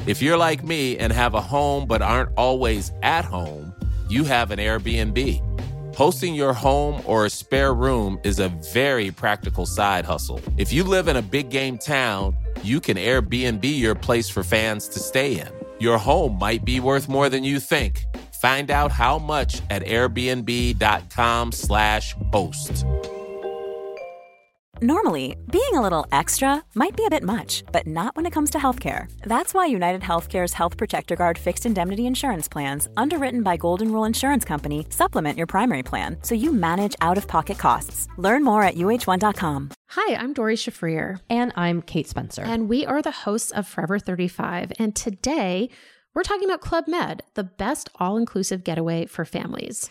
[0.06, 3.74] If you're like me and have a home but aren't always at home,
[4.08, 5.94] you have an Airbnb.
[5.94, 10.40] Hosting your home or a spare room is a very practical side hustle.
[10.56, 14.88] If you live in a big game town, you can Airbnb your place for fans
[14.88, 15.48] to stay in.
[15.78, 18.06] Your home might be worth more than you think.
[18.44, 22.84] Find out how much at airbnb.com/slash host.
[24.82, 28.50] Normally, being a little extra might be a bit much, but not when it comes
[28.50, 29.10] to healthcare.
[29.22, 34.04] That's why United Healthcare's Health Protector Guard fixed indemnity insurance plans, underwritten by Golden Rule
[34.04, 38.08] Insurance Company, supplement your primary plan so you manage out of pocket costs.
[38.18, 39.70] Learn more at uh1.com.
[39.90, 42.42] Hi, I'm Dory Shafrir, And I'm Kate Spencer.
[42.42, 44.72] and we are the hosts of Forever 35.
[44.78, 45.70] And today,
[46.14, 49.90] we're talking about Club Med, the best all inclusive getaway for families.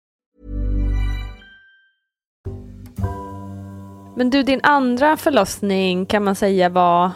[4.21, 7.11] Men du, din andra förlossning kan man säga var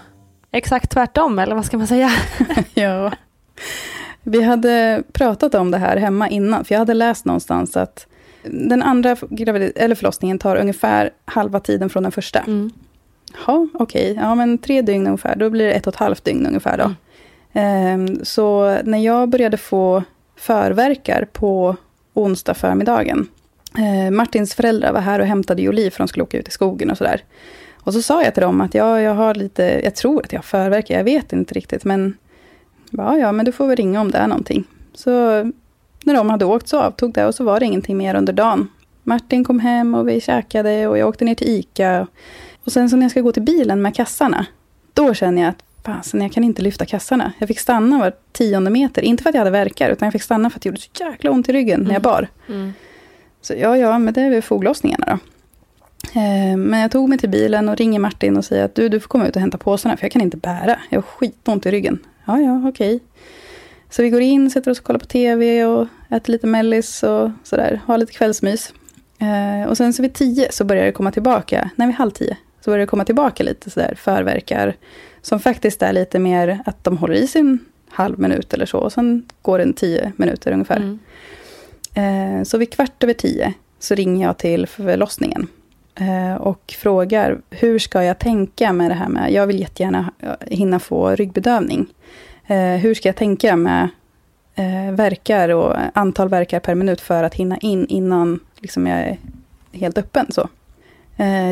[0.51, 2.11] exakt tvärtom, eller vad ska man säga?
[2.73, 3.11] ja.
[4.23, 8.07] Vi hade pratat om det här hemma innan, för jag hade läst någonstans att
[8.43, 12.39] den andra gravid- eller förlossningen tar ungefär halva tiden från den första.
[12.39, 12.71] Mm.
[13.47, 14.19] Ja, okej.
[14.21, 15.35] Ja, men tre dygn ungefär.
[15.35, 16.77] Då blir det ett och ett halvt dygn ungefär.
[16.77, 16.93] Då.
[17.53, 20.03] Ehm, så när jag började få
[20.35, 21.75] förverkar på
[22.13, 23.27] onsdag förmiddagen.
[23.77, 26.91] Eh, Martins föräldrar var här och hämtade Jolie för de skulle åka ut i skogen
[26.91, 27.23] och sådär.
[27.85, 30.39] Och så sa jag till dem att ja, jag har lite, jag tror att jag
[30.39, 32.17] har förverkar, jag vet inte riktigt, men
[32.89, 34.63] ja, ja, men du får väl ringa om det är någonting.
[34.93, 35.11] Så
[36.03, 38.67] när de hade åkt så avtog det och så var det ingenting mer under dagen.
[39.03, 42.07] Martin kom hem och vi käkade och jag åkte ner till ICA.
[42.63, 44.45] Och sen så när jag ska gå till bilen med kassarna,
[44.93, 47.31] då känner jag att fasen, jag kan inte lyfta kassarna.
[47.39, 50.21] Jag fick stanna var tionde meter, inte för att jag hade verkar, utan jag fick
[50.23, 52.27] stanna för att det gjorde så jäkla ont i ryggen när jag bar.
[52.47, 52.73] Mm.
[53.45, 55.13] Så ja, ja, men det är väl foglossningarna då.
[56.19, 58.99] Eh, men jag tog mig till bilen och ringer Martin och säger att du, du
[58.99, 60.79] får komma ut och hämta påsarna, för jag kan inte bära.
[60.89, 61.99] Jag har skitont i ryggen.
[62.25, 62.99] Ja, ja, okej.
[63.89, 67.31] Så vi går in, sätter oss och kollar på TV och äter lite mellis och
[67.43, 67.81] sådär.
[67.85, 68.73] Har lite kvällsmys.
[69.19, 72.37] Eh, och sen så vid tio så börjar det komma tillbaka, nej vid halv tio,
[72.61, 74.75] så börjar det komma tillbaka lite sådär förverkar.
[75.21, 78.77] Som faktiskt är lite mer att de håller i sin halv minut eller så.
[78.77, 80.77] Och sen går den tio minuter ungefär.
[80.77, 80.99] Mm.
[81.95, 85.47] Eh, så vid kvart över tio så ringer jag till förlossningen.
[85.95, 90.29] Eh, och frågar hur ska jag tänka med det här med, jag vill jättegärna eh,
[90.41, 91.87] hinna få ryggbedövning.
[92.81, 93.89] Hur ska jag tänka med
[94.91, 99.17] verkar och antal verkar per minut för att hinna in innan liksom, jag är
[99.71, 100.25] helt öppen.
[100.31, 100.49] Så.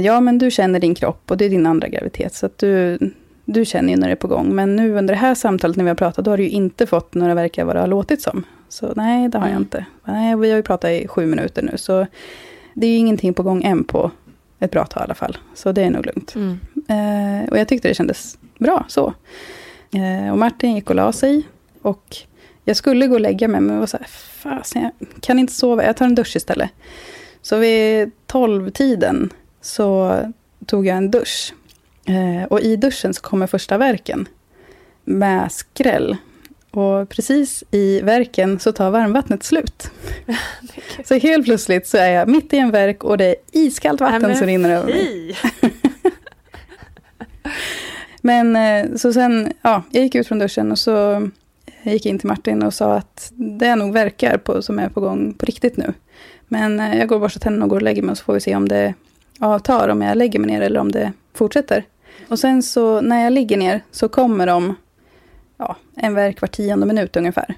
[0.03, 2.99] Ja, men du känner din kropp och det är din andra graviditet, så att du,
[3.45, 4.56] du känner ju när det är på gång.
[4.56, 6.88] Men nu under det här samtalet när vi har pratat, då har du ju inte
[6.88, 8.43] fått några verkar vad det har låtit som.
[8.73, 9.86] Så nej, det har jag inte.
[10.05, 12.07] Nej, vi har ju pratat i sju minuter nu, så
[12.73, 14.12] det är ju ingenting på gång än på
[14.59, 15.38] ett bra tag i alla fall.
[15.53, 16.36] Så det är nog lugnt.
[16.36, 16.59] Mm.
[16.88, 19.13] Eh, och jag tyckte det kändes bra så.
[19.91, 21.47] Eh, och Martin gick och la sig.
[21.81, 22.17] Och
[22.63, 25.53] jag skulle gå och lägga mig, men jag var så här, fasen, jag kan inte
[25.53, 26.69] sova, jag tar en dusch istället.
[27.41, 29.29] Så vid tolvtiden
[29.62, 30.17] så
[30.65, 31.53] tog jag en dusch.
[32.05, 34.27] Eh, och i duschen så kommer första verken
[35.03, 36.17] med skräll.
[36.73, 39.91] Och precis i verken så tar varmvattnet slut.
[41.05, 44.21] så helt plötsligt så är jag mitt i en verk och det är iskallt vatten
[44.21, 45.38] Nej, som rinner över mig.
[48.21, 51.27] Men eh, så sen, ja, jag gick ut från duschen och så
[51.83, 54.89] gick jag in till Martin och sa att det är nog verkar på, som är
[54.89, 55.93] på gång på riktigt nu.
[56.47, 58.33] Men eh, jag går och borstar tänderna och går och lägger mig och så får
[58.33, 58.93] vi se om det
[59.39, 61.83] avtar, om jag lägger mig ner eller om det fortsätter.
[62.27, 64.75] Och sen så när jag ligger ner så kommer de,
[65.67, 67.56] ja, en verk var tionde minut ungefär.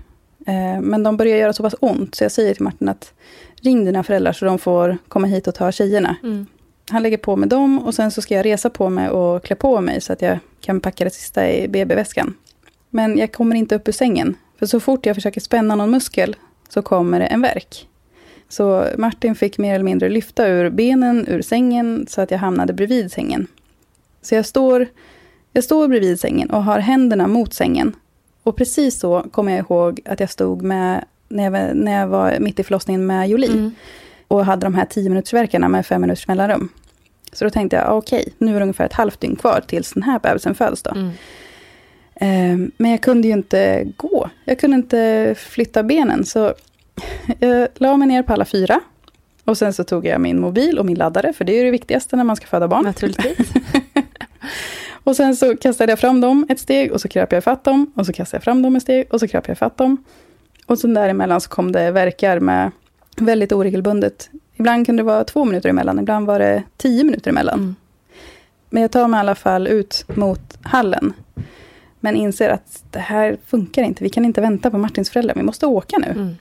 [0.47, 3.13] Eh, men de börjar göra så pass ont så jag säger till Martin att
[3.61, 6.15] ring dina föräldrar så de får komma hit och ta tjejerna.
[6.23, 6.45] Mm.
[6.91, 9.55] Han lägger på med dem och sen så ska jag resa på mig och klä
[9.55, 12.33] på mig så att jag kan packa det sista i BB-väskan.
[12.89, 14.35] Men jag kommer inte upp ur sängen.
[14.59, 16.35] För så fort jag försöker spänna någon muskel
[16.69, 17.87] så kommer det en verk.
[18.49, 22.73] Så Martin fick mer eller mindre lyfta ur benen ur sängen så att jag hamnade
[22.73, 23.47] bredvid sängen.
[24.21, 24.87] Så jag står,
[25.55, 27.95] jag står bredvid sängen och har händerna mot sängen.
[28.43, 32.39] Och precis så kommer jag ihåg att jag stod med, när jag, när jag var
[32.39, 33.51] mitt i förlossningen med Jolie.
[33.51, 33.71] Mm.
[34.27, 36.69] Och hade de här 10 minutersverkarna med fem minuters mellanrum.
[37.31, 40.03] Så då tänkte jag, okej, nu är det ungefär ett halvt dygn kvar tills den
[40.03, 40.91] här bebisen föds då.
[40.91, 41.11] Mm.
[42.15, 44.29] Eh, men jag kunde ju inte gå.
[44.45, 46.25] Jag kunde inte flytta benen.
[46.25, 46.53] Så
[47.39, 48.79] jag la mig ner på alla fyra.
[49.43, 51.71] Och sen så tog jag min mobil och min laddare, för det är ju det
[51.71, 52.83] viktigaste när man ska föda barn.
[52.83, 53.53] Naturligtvis.
[55.05, 57.91] Och sen så kastade jag fram dem ett steg och så kröp jag ifatt dem.
[57.95, 60.03] Och så kastade jag fram dem ett steg och så kröp jag ifatt dem.
[60.65, 62.71] Och sen däremellan så kom det verkar med
[63.17, 64.29] väldigt oregelbundet.
[64.55, 67.59] Ibland kunde det vara två minuter emellan, ibland var det tio minuter emellan.
[67.59, 67.75] Mm.
[68.69, 71.13] Men jag tar mig i alla fall ut mot hallen.
[71.99, 74.03] Men inser att det här funkar inte.
[74.03, 75.35] Vi kan inte vänta på Martins föräldrar.
[75.35, 76.07] Vi måste åka nu.
[76.07, 76.35] Mm.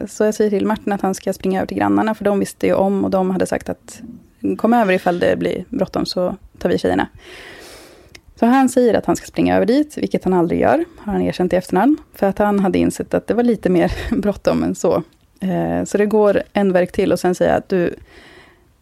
[0.00, 2.14] Eh, Så jag säger till Martin att han ska springa över till grannarna.
[2.14, 4.00] För de visste ju om och de hade sagt att
[4.56, 7.08] kom över ifall det blir bråttom så tar vi tjejerna.
[8.40, 11.22] Så han säger att han ska springa över dit, vilket han aldrig gör, har han
[11.22, 11.98] erkänt i efterhand.
[12.14, 15.02] För att han hade insett att det var lite mer bråttom än så.
[15.40, 17.94] Eh, så det går en verk till och sen säger jag att du,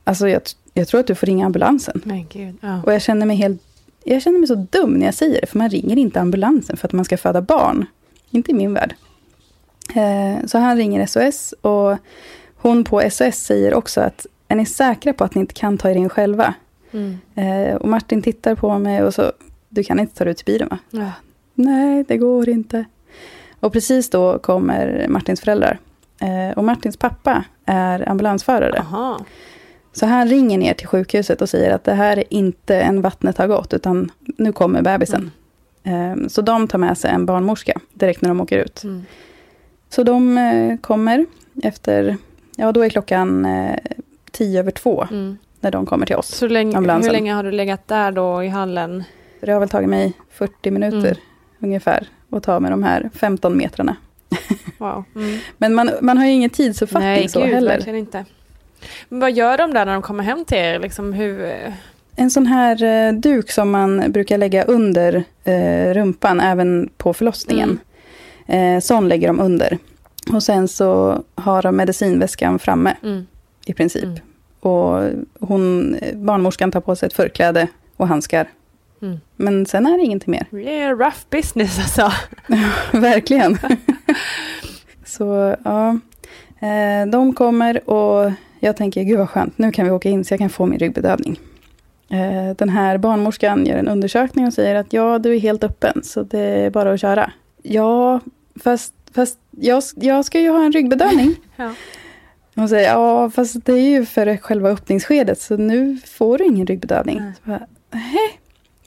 [0.05, 0.43] alltså jag,
[0.75, 2.03] jag tror att du får ringa ambulansen.
[2.05, 2.83] Men gud, ja.
[2.87, 3.63] Och jag känner mig helt,
[4.05, 6.89] jag känner mig så dum när jag säger det, för man ringer inte ambulansen för
[6.89, 7.87] att man ska föda barn.
[8.31, 8.95] Inte i min värld.
[9.95, 11.97] Eh, så han ringer SOS och
[12.57, 15.91] hon på SOS säger också att är ni säkra på att ni inte kan ta
[15.91, 16.55] er in själva?
[16.93, 17.19] Mm.
[17.35, 19.33] Eh, och Martin tittar på mig och så,
[19.69, 20.79] du kan inte ta dig ut till bilen va?
[20.91, 21.11] Ja.
[21.55, 22.85] Nej, det går inte.
[23.61, 25.79] Och precis då kommer Martins föräldrar.
[26.21, 28.79] Eh, och Martins pappa är ambulansförare.
[28.81, 29.21] Aha.
[29.93, 33.39] Så han ringer ner till sjukhuset och säger att det här är inte en vattnet
[33.39, 35.31] har gått, utan nu kommer bebisen.
[35.83, 38.85] Eh, så de tar med sig en barnmorska direkt när de åker ut.
[38.85, 39.05] Mm.
[39.89, 41.27] Så de eh, kommer
[41.63, 42.17] efter,
[42.57, 43.77] ja då är klockan eh,
[44.31, 45.39] tio över två Mm.
[45.61, 46.29] när de kommer till oss.
[46.29, 47.11] Så länge, Ambulansen.
[47.11, 49.05] hur länge har du legat där då i hallen?
[49.41, 51.17] Det har väl tagit mig 40 minuter Mm.
[51.61, 53.97] ungefär att ta med de här 15 metrarna.
[54.79, 55.05] Wow.
[55.17, 55.39] Mm.
[55.59, 57.69] Men man, man har ju ingen tidsuppfattning Nej, så gud, heller.
[57.77, 58.25] verkligen inte.
[59.09, 60.79] Men vad gör de där när de kommer hem till er?
[60.79, 61.53] Liksom hur...
[62.17, 67.79] En sån här eh, duk som man brukar lägga under eh, rumpan även på förlossningen.
[68.47, 69.79] Eh, sån lägger de under.
[70.33, 73.27] Och sen så har de medicinväskan framme Mm.
[73.67, 74.05] i princip.
[74.05, 74.19] Mm.
[74.61, 78.49] Och hon, barnmorskan tar på sig ett förkläde och handskar.
[79.03, 79.19] Mm.
[79.37, 80.47] Men sen är det ingenting mer.
[80.51, 82.13] Det är rough business alltså.
[82.99, 83.59] Verkligen.
[85.07, 85.99] så ja,
[86.61, 90.33] eh, de kommer och jag tänker, gud vad skönt, nu kan vi åka in så
[90.35, 91.41] jag kan få min ryggbedövning.
[92.11, 96.01] Eh, den här barnmorskan gör en undersökning och säger att ja, du är helt öppen,
[96.05, 97.33] så det är bara att köra.
[97.63, 98.21] Ja,
[98.65, 101.35] fast, fast jag, jag ska ju ha en ryggbedövning.
[101.57, 101.75] Ja.
[102.55, 106.67] Hon säger, ja, fast det är ju för själva öppningsskedet, så nu får du ingen
[106.67, 107.19] ryggbedövning.
[107.21, 107.33] Nej.
[107.45, 108.41] Så bara, "Nej,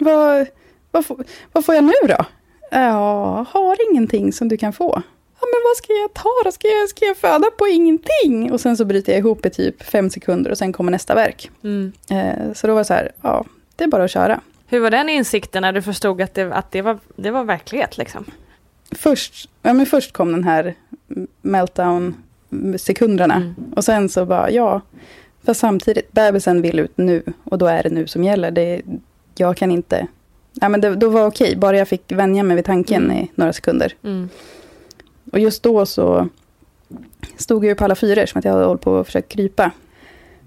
[0.04, 0.48] vad,
[0.92, 2.26] vad, får, vad får jag nu då?
[2.72, 5.02] Ja, har ingenting som du kan få.
[5.40, 6.52] Ja, men vad ska jag ta då?
[6.52, 8.52] Ska jag, ska jag föda på ingenting?
[8.52, 11.52] Och sen så bryter jag ihop i typ fem sekunder och sen kommer nästa verk.
[11.64, 11.92] Mm.
[12.10, 14.42] Eh, så då var det så här, ja, det är bara att köra.
[14.68, 17.98] Hur var den insikten när du förstod att det, att det, var, det var verklighet?
[17.98, 18.26] Liksom?
[18.92, 20.76] Först, ja, men först kom den här
[21.42, 23.36] meltdown-sekunderna.
[23.36, 23.56] Mm.
[23.76, 24.82] Och sen så bara, ja.
[25.46, 27.24] Fast samtidigt, bebisen vill ut nu.
[27.44, 28.52] Och då är det nu som gäller.
[28.52, 28.82] Det,
[29.36, 30.08] jag kan inte...
[30.54, 33.18] Ja, men det, då var okej, bara jag fick vänja mig vid tanken Mm.
[33.18, 33.94] i några sekunder.
[34.04, 34.30] Mm.
[35.32, 36.28] Och just då så
[37.38, 39.72] stod jag ju på alla fyra som att jag hade hållit på att försöka krypa.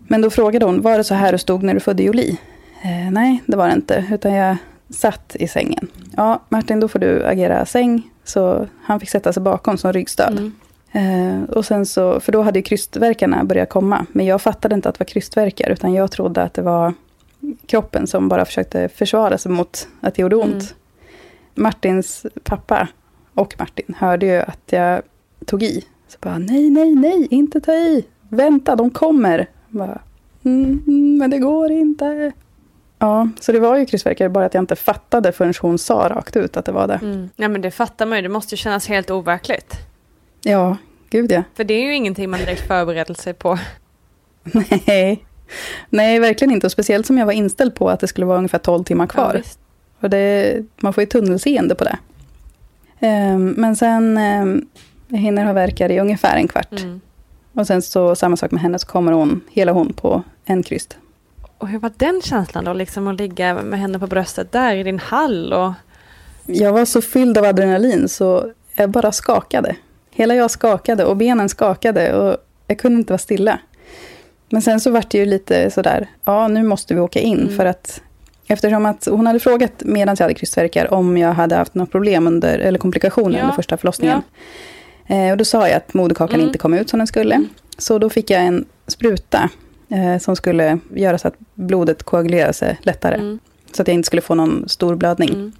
[0.09, 2.37] Men då frågade hon, var det så här du stod när du födde Jolie?
[2.83, 4.57] Eh, nej, det var det inte, utan jag
[4.91, 5.87] satt i sängen.
[6.17, 8.11] Ja, Martin, då får du agera säng.
[8.25, 10.39] Så han fick sätta sig bakom som ryggstöd.
[10.39, 10.53] Mm.
[10.93, 14.07] Eh, och sen så, för då hade ju krystverkarna börjat komma.
[14.13, 16.95] Men jag fattade inte att det var krystverkar, utan jag trodde att det var
[17.67, 20.55] kroppen som bara försökte försvara sig mot att det gjorde ont.
[20.55, 20.65] Mm.
[21.55, 22.89] Martins pappa
[23.35, 25.03] och Martin hörde ju att jag
[25.47, 25.85] tog i.
[26.09, 28.05] Så bara, nej, nej, nej, inte ta i.
[28.29, 29.47] Vänta, de kommer.
[29.69, 30.01] Bara,
[30.45, 32.33] mm, mm, men det går inte.
[32.99, 36.37] Ja, så det var ju krystverkar, bara att jag inte fattade förrän hon sa rakt
[36.37, 36.95] ut att det var det.
[37.03, 37.31] Mm.
[37.37, 39.77] Ja men det fattar man ju, det måste ju kännas helt overkligt.
[40.43, 40.77] Ja,
[41.11, 41.43] gud ja.
[41.55, 43.59] För det är ju ingenting man direkt förbereder sig på.
[44.87, 45.25] Nej.
[45.91, 46.67] Nej, verkligen inte.
[46.67, 49.35] Och speciellt som jag var inställd på att det skulle vara ungefär 12 timmar kvar.
[49.35, 49.51] Ja,
[50.01, 51.99] och det, man får ju tunnelseende på det.
[53.01, 54.67] Ehm, men sen um,
[55.09, 56.81] jag hinner ha verkar i ungefär en kvart.
[56.81, 57.01] Mm.
[57.53, 60.97] Och sen så samma sak med henne, så kommer hon, hela hon på en kryst.
[61.59, 64.83] Och hur var den känslan då, liksom att ligga med henne på bröstet där i
[64.83, 65.73] din hall och...
[66.47, 69.77] Jag var så fylld av adrenalin så jag bara skakade.
[70.11, 73.59] Hela jag skakade och benen skakade och jag kunde inte vara stilla.
[74.51, 77.57] Men sen så vart det ju lite sådär, ja nu måste vi åka in Mm.
[77.57, 78.01] för att
[78.47, 82.27] Eftersom att hon hade frågat medan jag hade krystverkar om jag hade haft några problem
[82.27, 83.43] under, eller komplikationer Ja.
[83.45, 84.23] under första förlossningen.
[85.07, 86.47] Eh, och då sa jag att moderkakan Mm.
[86.47, 87.35] inte kom ut som den skulle.
[87.35, 87.49] Mm.
[87.79, 89.49] Så då fick jag en spruta
[89.89, 93.15] eh, som skulle göra så att blodet koagulerade sig lättare.
[93.15, 93.39] Mm.
[93.73, 95.29] Så att jag inte skulle få någon stor blödning.
[95.31, 95.53] Mm.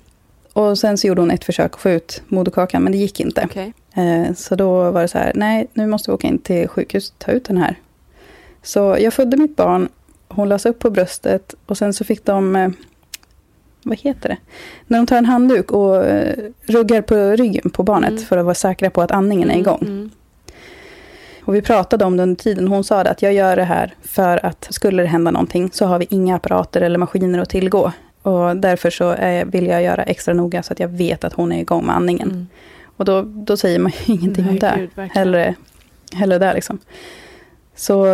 [0.53, 3.43] Och sen så gjorde hon ett försök att få ut moderkakan, men det gick inte.
[3.45, 3.73] Okej.
[3.95, 7.11] Eh, så då var det så här, nej, nu måste vi åka in till sjukhus
[7.11, 7.77] och ta ut den här.
[8.65, 9.89] Så jag födde mitt barn,
[10.29, 12.69] hon lades upp på bröstet och sen så fick de, eh,
[13.83, 14.37] vad heter det?
[14.87, 18.23] När de tar en handduk och eh, ruggar på ryggen på barnet Mm.
[18.23, 19.83] för att vara säkra på att andningen är igång.
[19.83, 20.11] Mm.
[21.45, 22.69] Och vi pratade om det under tiden.
[22.69, 25.99] Hon sa att jag gör det här för att skulle det hända någonting så har
[25.99, 27.93] vi inga apparater eller maskiner att tillgå.
[28.23, 31.53] Och därför så är, vill jag göra extra noga så att jag vet att hon
[31.53, 32.31] är igång med andningen.
[32.31, 32.47] Mm.
[32.97, 34.75] Och då, då säger man ju ingenting om Nej, det.
[34.77, 35.11] gud, verkligen.
[35.11, 35.55] hellre,
[36.13, 36.79] hellre där liksom.
[37.77, 38.05] Så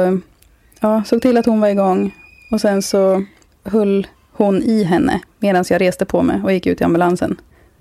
[0.81, 2.15] ja, såg till att hon var igång.
[2.51, 3.25] Och sen så
[3.65, 7.41] höll hon i henne medan jag reste på mig och gick ut i ambulansen.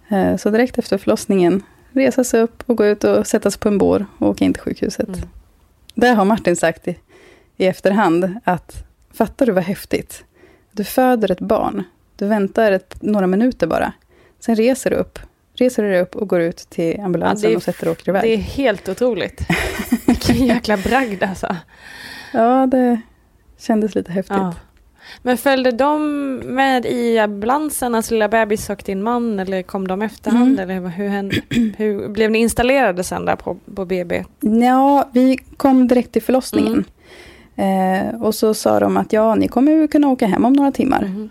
[0.10, 3.68] Eh, Så direkt efter förlossningen resa sig upp och gå ut och sätta sig på
[3.68, 5.08] en bår och åka in till sjukhuset.
[5.08, 5.20] Mm.
[5.96, 6.96] Det har Martin sagt i,
[7.58, 8.84] i efterhand, att
[9.14, 10.24] fattar du vad häftigt?
[10.72, 11.84] Du föder ett barn,
[12.16, 13.94] du väntar ett, några minuter bara.
[14.40, 15.20] Sen reser du upp,
[15.54, 18.22] reser du upp och går ut till ambulansen Ja, är- och sätter och åker iväg.
[18.24, 19.42] Det är helt otroligt.
[20.08, 21.56] Vilken jäkla bragd alltså.
[22.34, 23.02] Ja, det
[23.58, 24.38] kändes lite häftigt.
[24.38, 24.54] Ja.
[25.22, 30.02] Men följde de med i ambulansen, alltså lilla bebis och din man, eller kom de
[30.02, 30.60] efterhand?
[30.60, 30.70] Mm.
[30.70, 31.36] Eller hur, hände,
[31.78, 34.24] hur blev ni installerade sen där på, på BB?
[34.40, 36.86] Ja, vi kom direkt till förlossningen.
[37.56, 38.06] Mm.
[38.10, 41.02] Eh, och så sa de att ja, ni kommer kunna åka hem om några timmar.
[41.02, 41.30] Mhm.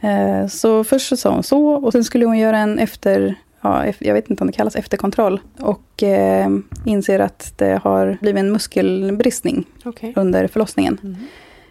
[0.00, 3.92] Eh, så först så sa hon så, och sen skulle hon göra en efter, ja,
[3.98, 5.40] jag vet inte om det kallas efterkontroll.
[5.60, 6.48] Och eh,
[6.84, 10.12] inser att det har blivit en muskelbristning Okej.
[10.16, 10.98] under förlossningen.
[11.02, 11.16] Mhm.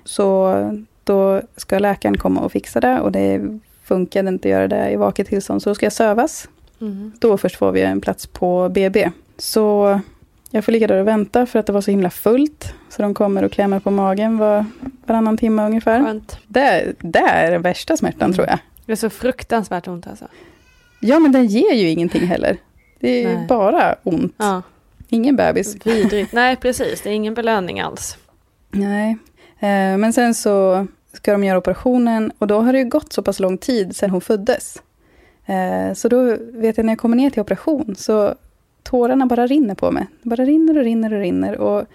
[0.03, 0.53] Så
[1.03, 3.41] då ska läkaren komma och fixa det och det
[3.83, 5.61] funkade inte att göra det i vaket tillstånd.
[5.61, 6.49] Så då ska jag sövas.
[6.79, 7.11] Mhm.
[7.19, 9.11] Då först får vi en plats på BB.
[9.37, 9.99] Så
[10.51, 12.73] jag får ligga där och vänta för att det var så himla fullt.
[12.89, 14.65] Så de kommer och klämmer på magen var,
[15.05, 16.03] varannan timme ungefär.
[16.03, 16.37] Skönt.
[16.47, 18.33] Det, det är den värsta smärtan Mm.
[18.33, 18.59] tror jag.
[18.85, 20.25] Det är så fruktansvärt ont alltså.
[20.99, 22.57] Ja, men den ger ju ingenting heller.
[22.99, 24.33] Det är bara ont.
[24.37, 24.61] Ja,
[25.09, 25.85] Ingen bebis.
[25.85, 26.33] vidrigt.
[26.33, 27.01] Nej, precis.
[27.01, 28.17] Det är ingen belöning alls.
[28.71, 29.17] Nej.
[29.59, 33.21] Eh, men sen så ska de göra operationen och då har det ju gått så
[33.21, 34.81] pass lång tid sedan hon föddes.
[35.45, 38.35] Eh, så då vet jag när jag kommer ner till operation så
[38.83, 40.07] tårarna bara rinner på mig.
[40.21, 41.57] Det bara rinner och rinner och rinner.
[41.57, 41.85] Och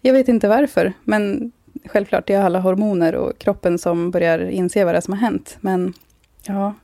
[0.00, 1.52] jag vet inte varför, men
[1.86, 5.20] självklart det är alla hormoner och kroppen som börjar inse vad det är som har
[5.20, 5.56] hänt.
[5.60, 5.92] Men
[6.46, 6.74] ja,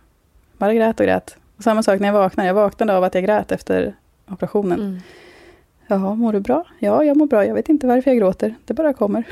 [0.58, 1.36] bara grät och grät.
[1.62, 2.46] Och samma sak när jag vaknade.
[2.46, 3.94] Jag vaknade av att jag grät efter
[4.30, 4.80] operationen.
[4.80, 5.00] Mm.
[5.86, 6.64] Jaha, mår du bra?
[6.78, 7.46] Ja, jag mår bra.
[7.46, 8.54] Jag vet inte varför jag gråter.
[8.64, 9.24] Det bara kommer.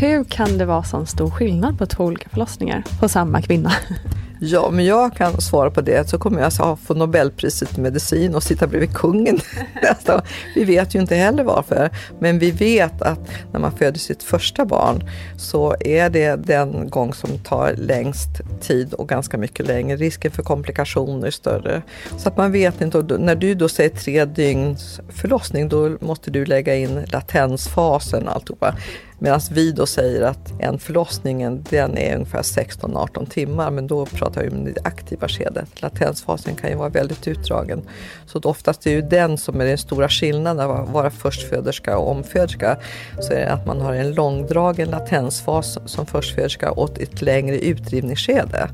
[0.00, 3.72] Hur kan det vara sån stor skillnad på två olika förlossningar på samma kvinna?
[4.40, 6.08] Ja, men jag kan svara på det.
[6.08, 9.40] Så kommer jag alltså få Nobelpriset i medicin och sitta bredvid kungen.
[9.88, 10.22] alltså,
[10.54, 11.90] vi vet ju inte heller varför.
[12.18, 13.20] Men vi vet att
[13.52, 18.28] när man föder sitt första barn så är det den gång som tar längst
[18.60, 19.96] tid och ganska mycket längre.
[19.96, 21.82] Risken för komplikationer är större.
[22.18, 22.98] Så att man vet inte.
[22.98, 28.34] Och när du då säger tre dygns förlossning då måste du lägga in latensfasen och
[28.34, 28.74] alltihopa.
[29.18, 34.42] Medan vi då säger att en förlossningen den är ungefär 16-18 timmar men då pratar
[34.42, 35.82] vi om det aktiva skedet.
[35.82, 37.82] Latensfasen kan ju vara väldigt utdragen.
[38.26, 42.10] Så oftast är det ju den som är den stora skillnaden att vara förstföderska och
[42.10, 42.76] omföderska.
[43.20, 48.68] Så är det att man har en långdragen latensfas som förstföderska och ett längre utdrivningsskede.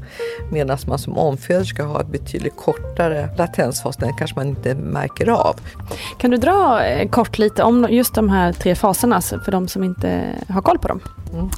[0.52, 5.60] Medan man som omföderska har ett betydligt kortare latensfas, den kanske man inte märker av.
[6.18, 9.68] Kan du dra eh, kort lite om just de här tre faserna alltså, för de
[9.68, 11.00] som inte ha koll på dem?
[11.32, 11.50] Mm.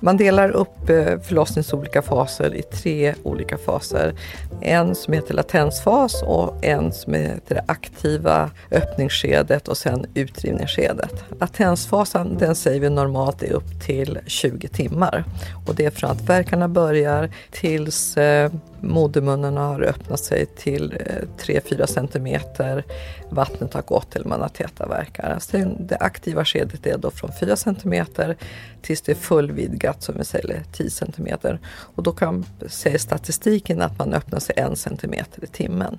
[0.00, 4.14] Man delar upp eh, förlossningens olika faser i tre olika faser.
[4.60, 11.24] En som heter latensfas och en som heter det aktiva öppningsskedet och sen utdrivningsskedet.
[11.40, 15.24] Latensfasen den säger vi normalt är upp till 20 timmar
[15.66, 21.44] och det är från att verkarna börjar tills eh, modermunnen har öppnat sig till eh,
[21.44, 22.84] 3-4 centimeter.
[23.30, 25.38] Vattnet har gått eller man har täta verkar.
[25.40, 28.36] Sen alltså, det aktiva skedet är då från 4 centimeter
[28.82, 31.60] tills det är fullvidgat som vi säger 10 centimeter.
[31.68, 35.98] Och då kan säga statistiken att man öppnar sig en centimeter i timmen.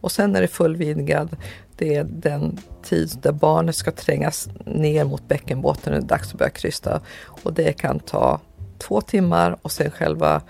[0.00, 1.36] Och sen är det fullvidgad,
[1.76, 6.32] det är den tid där barnet ska trängas ner mot bäckenbotten och det är dags
[6.32, 7.00] att börja krysta.
[7.26, 8.40] Och det kan ta
[8.78, 10.42] två timmar och sen själva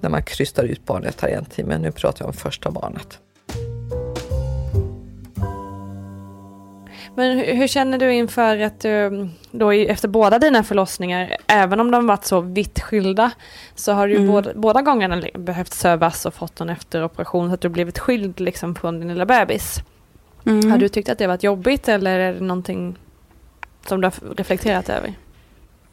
[0.00, 1.78] när man krystar ut barnet tar en timme.
[1.78, 3.18] Nu pratar jag om första barnet.
[7.16, 11.80] Men hur, hur känner du inför att du då i- efter båda dina förlossningar, även
[11.80, 13.30] om de varit så vitt skilda,
[13.74, 14.26] så har du Mm.
[14.28, 18.74] båda, båda gångerna behövt sövas och fått en efteroperation så att du blivit skild liksom
[18.74, 19.76] från din lilla bebis.
[20.46, 20.70] Mm.
[20.70, 22.96] Har du tyckt att det varit jobbigt eller är det någonting
[23.86, 25.12] som du har reflekterat över?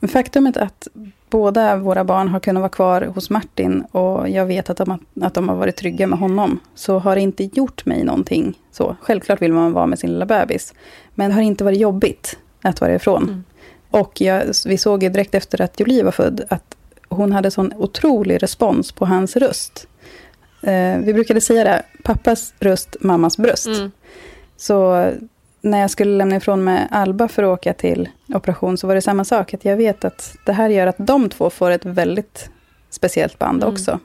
[0.08, 0.88] Faktumet att
[1.30, 5.26] båda våra barn har kunnat vara kvar hos Martin och jag vet att de, har-
[5.28, 8.60] att de har varit trygga med honom, så har det inte gjort mig någonting.
[8.72, 10.74] Så, självklart vill man vara med sin lilla bebis,
[11.16, 13.24] men det har inte varit jobbigt att vara ifrån.
[13.24, 13.44] Mm.
[13.92, 16.76] Och jag, vi såg ju direkt efter att Jolie var född att
[17.10, 19.88] hon hade sån otrolig respons på hans röst.
[20.64, 23.68] Eh, vi brukade säga det, pappas röst, mammas bröst.
[23.68, 23.92] Mm.
[24.58, 25.12] Så
[25.62, 29.02] när jag skulle lämna ifrån mig Alba för att åka till operation så var det
[29.02, 29.54] samma sak.
[29.54, 32.50] Att jag vet att det här gör att de två får ett väldigt
[32.90, 33.74] speciellt band Mm.
[33.74, 34.00] också.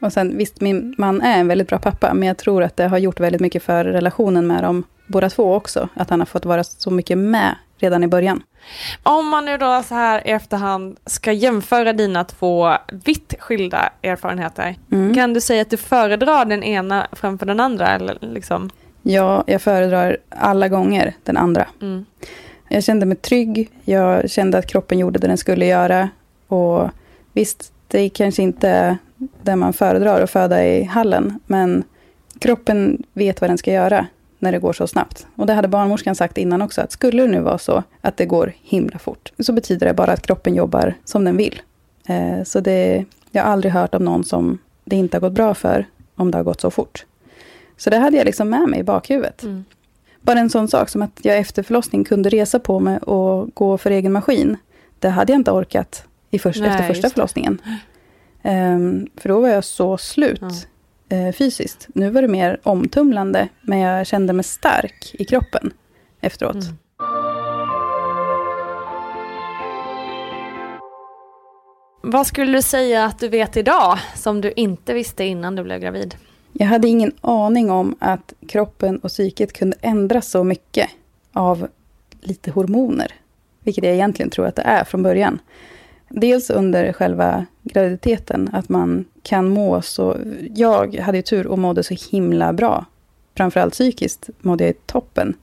[0.00, 2.88] Och sen visst, min man är en väldigt bra pappa, men jag tror att det
[2.88, 5.88] har gjort väldigt mycket för relationen med dem båda två också.
[5.94, 8.42] Att han har fått vara så mycket med redan i början.
[9.02, 12.72] Om man nu då så här i efterhand ska jämföra dina två
[13.04, 15.14] vitt skilda erfarenheter, Mm.
[15.14, 17.88] kan du säga att du föredrar den ena framför den andra?
[17.88, 18.70] Eller liksom?
[19.02, 21.68] Ja, jag föredrar alla gånger den andra.
[21.80, 22.04] Mm.
[22.68, 23.70] Jag kände mig trygg.
[23.84, 26.08] Jag kände att kroppen gjorde det den skulle göra.
[26.48, 26.88] Och
[27.32, 28.98] visst, det är kanske inte
[29.42, 31.40] det man föredrar att föda i hallen.
[31.46, 31.84] Men
[32.38, 34.06] kroppen vet vad den ska göra
[34.38, 35.26] när det går så snabbt.
[35.36, 38.26] Och det hade barnmorskan sagt innan också, att skulle det nu vara så att det
[38.26, 41.62] går himla fort, så betyder det bara att kroppen jobbar som den vill.
[42.06, 45.54] Eh, så det, jag har aldrig hört om någon som det inte har gått bra
[45.54, 45.86] för,
[46.16, 47.04] om det har gått så fort.
[47.82, 49.42] Så det hade jag liksom med mig i bakhuvudet.
[49.42, 49.64] Mm.
[50.20, 53.78] Bara en sån sak som att jag efter förlossning kunde resa på mig och gå
[53.78, 54.56] för egen maskin.
[54.98, 57.62] Det hade jag inte orkat i först, Nej, efter första förlossningen.
[58.42, 60.42] Ehm, för då var jag så slut
[61.08, 61.16] Ja.
[61.16, 61.88] eh, fysiskt.
[61.94, 65.72] Nu var det mer omtumlande, men jag kände mig stark i kroppen
[66.20, 66.54] efteråt.
[66.54, 66.76] Mm.
[72.02, 75.80] Vad skulle du säga att du vet idag som du inte visste innan du blev
[75.80, 76.16] gravid?
[76.52, 80.90] Jag hade ingen aning om att kroppen och psyket kunde ändras så mycket
[81.32, 81.68] av
[82.20, 83.12] lite hormoner.
[83.60, 85.38] Vilket jag egentligen tror att det är från början.
[86.08, 90.16] Dels under själva graviditeten, att man kan må så...
[90.54, 92.84] Jag hade ju tur och mådde så himla bra.
[93.36, 95.34] Framförallt psykiskt mådde jag toppen.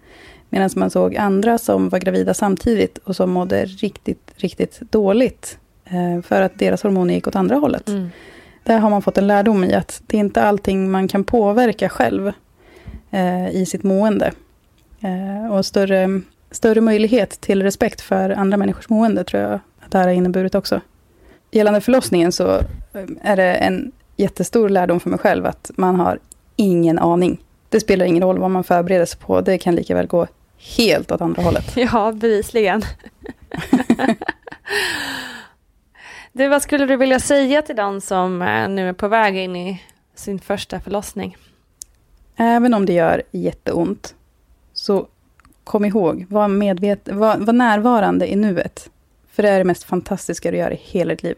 [0.50, 5.58] Medan man såg andra som var gravida samtidigt och som mådde riktigt, riktigt dåligt.
[5.86, 7.88] Eh, för att deras hormoner gick åt andra hållet.
[7.88, 8.10] Mm.
[8.70, 11.90] Där har man fått en lärdom i att det är inte allting man kan påverka
[11.90, 12.32] själv
[13.12, 14.32] eh, i sitt mående.
[15.02, 19.98] Eh, och större, större möjlighet till respekt för andra människors mående tror jag att det
[19.98, 20.82] här har inneburit också.
[21.52, 22.48] Gällande förlossningen så
[22.94, 26.20] eh, är det en jättestor lärdom för mig själv att man har
[26.56, 27.44] ingen aning.
[27.70, 30.28] Det spelar ingen roll vad man förbereder sig på, det kan lika väl gå
[30.78, 31.76] helt åt andra hållet.
[31.76, 32.82] Ja, bevisligen.
[36.40, 39.56] du, vad skulle du vilja säga till den som eh, nu är på väg in
[39.56, 39.84] i
[40.16, 41.38] sin första förlossning?
[42.36, 44.16] Även om det gör jätteont,
[44.74, 45.08] så
[45.64, 48.90] kom ihåg, var, medvet, var, var närvarande i nuet.
[49.32, 51.36] För det är det mest fantastiska du gör i hela ditt liv.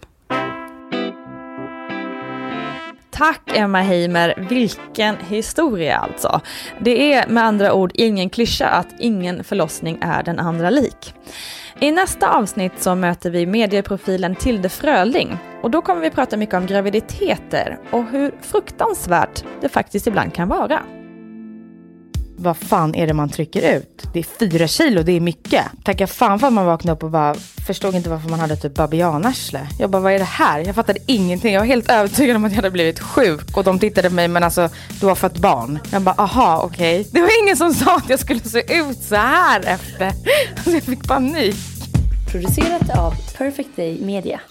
[3.09, 6.41] Tack Emma Heimer, vilken historia alltså.
[6.79, 11.13] Det är med andra ord ingen klyscha att ingen förlossning är den andra lik.
[11.83, 16.55] I nästa avsnitt så möter vi medieprofilen Tilde Fröling och då kommer vi prata mycket
[16.55, 20.79] om graviditeter och hur fruktansvärt det faktiskt ibland kan vara.
[22.37, 24.03] vad fan är det man trycker ut?
[24.13, 25.65] Det är fyra kilo, det är mycket.
[25.83, 27.35] Tacka fan för att man vaknade upp och bara
[27.67, 29.67] förstod inte varför man hade typ babianarsle.
[29.79, 30.59] Jag bara, vad är det här?
[30.59, 31.53] Jag fattade ingenting.
[31.53, 34.27] Jag var helt övertygad om att jag hade blivit sjuk och de tittade på mig,
[34.27, 34.69] men alltså
[34.99, 35.79] du har fött barn.
[35.91, 37.07] Jag bara, aha, okej.
[37.11, 40.11] Det var ingen som sa att jag skulle se ut så här efter.
[40.55, 41.70] Alltså jag fick panik.
[42.31, 44.41] Producerat av Perfect Day Media.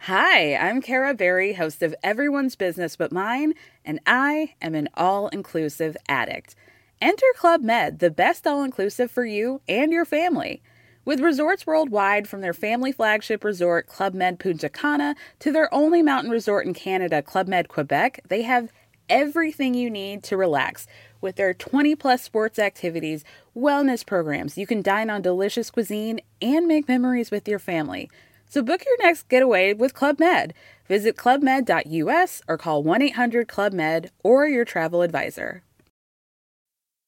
[0.00, 3.54] Hi, I'm Kara Berry, host of Everyone's Business But Mine,
[3.84, 6.56] and I am an all inclusive addict.
[7.00, 10.60] Enter Club Med, the best all inclusive for you and your family.
[11.04, 16.02] With resorts worldwide, from their family flagship resort, Club Med Punta Cana, to their only
[16.02, 18.72] mountain resort in Canada, Club Med Quebec, they have
[19.08, 20.86] everything you need to relax.
[21.20, 23.24] With their 20 plus sports activities,
[23.56, 28.10] wellness programs, you can dine on delicious cuisine and make memories with your family.
[28.48, 30.54] So book your next getaway with Club Med.
[30.88, 35.62] Visit clubmed.us or call 1 800 Club Med or your travel advisor.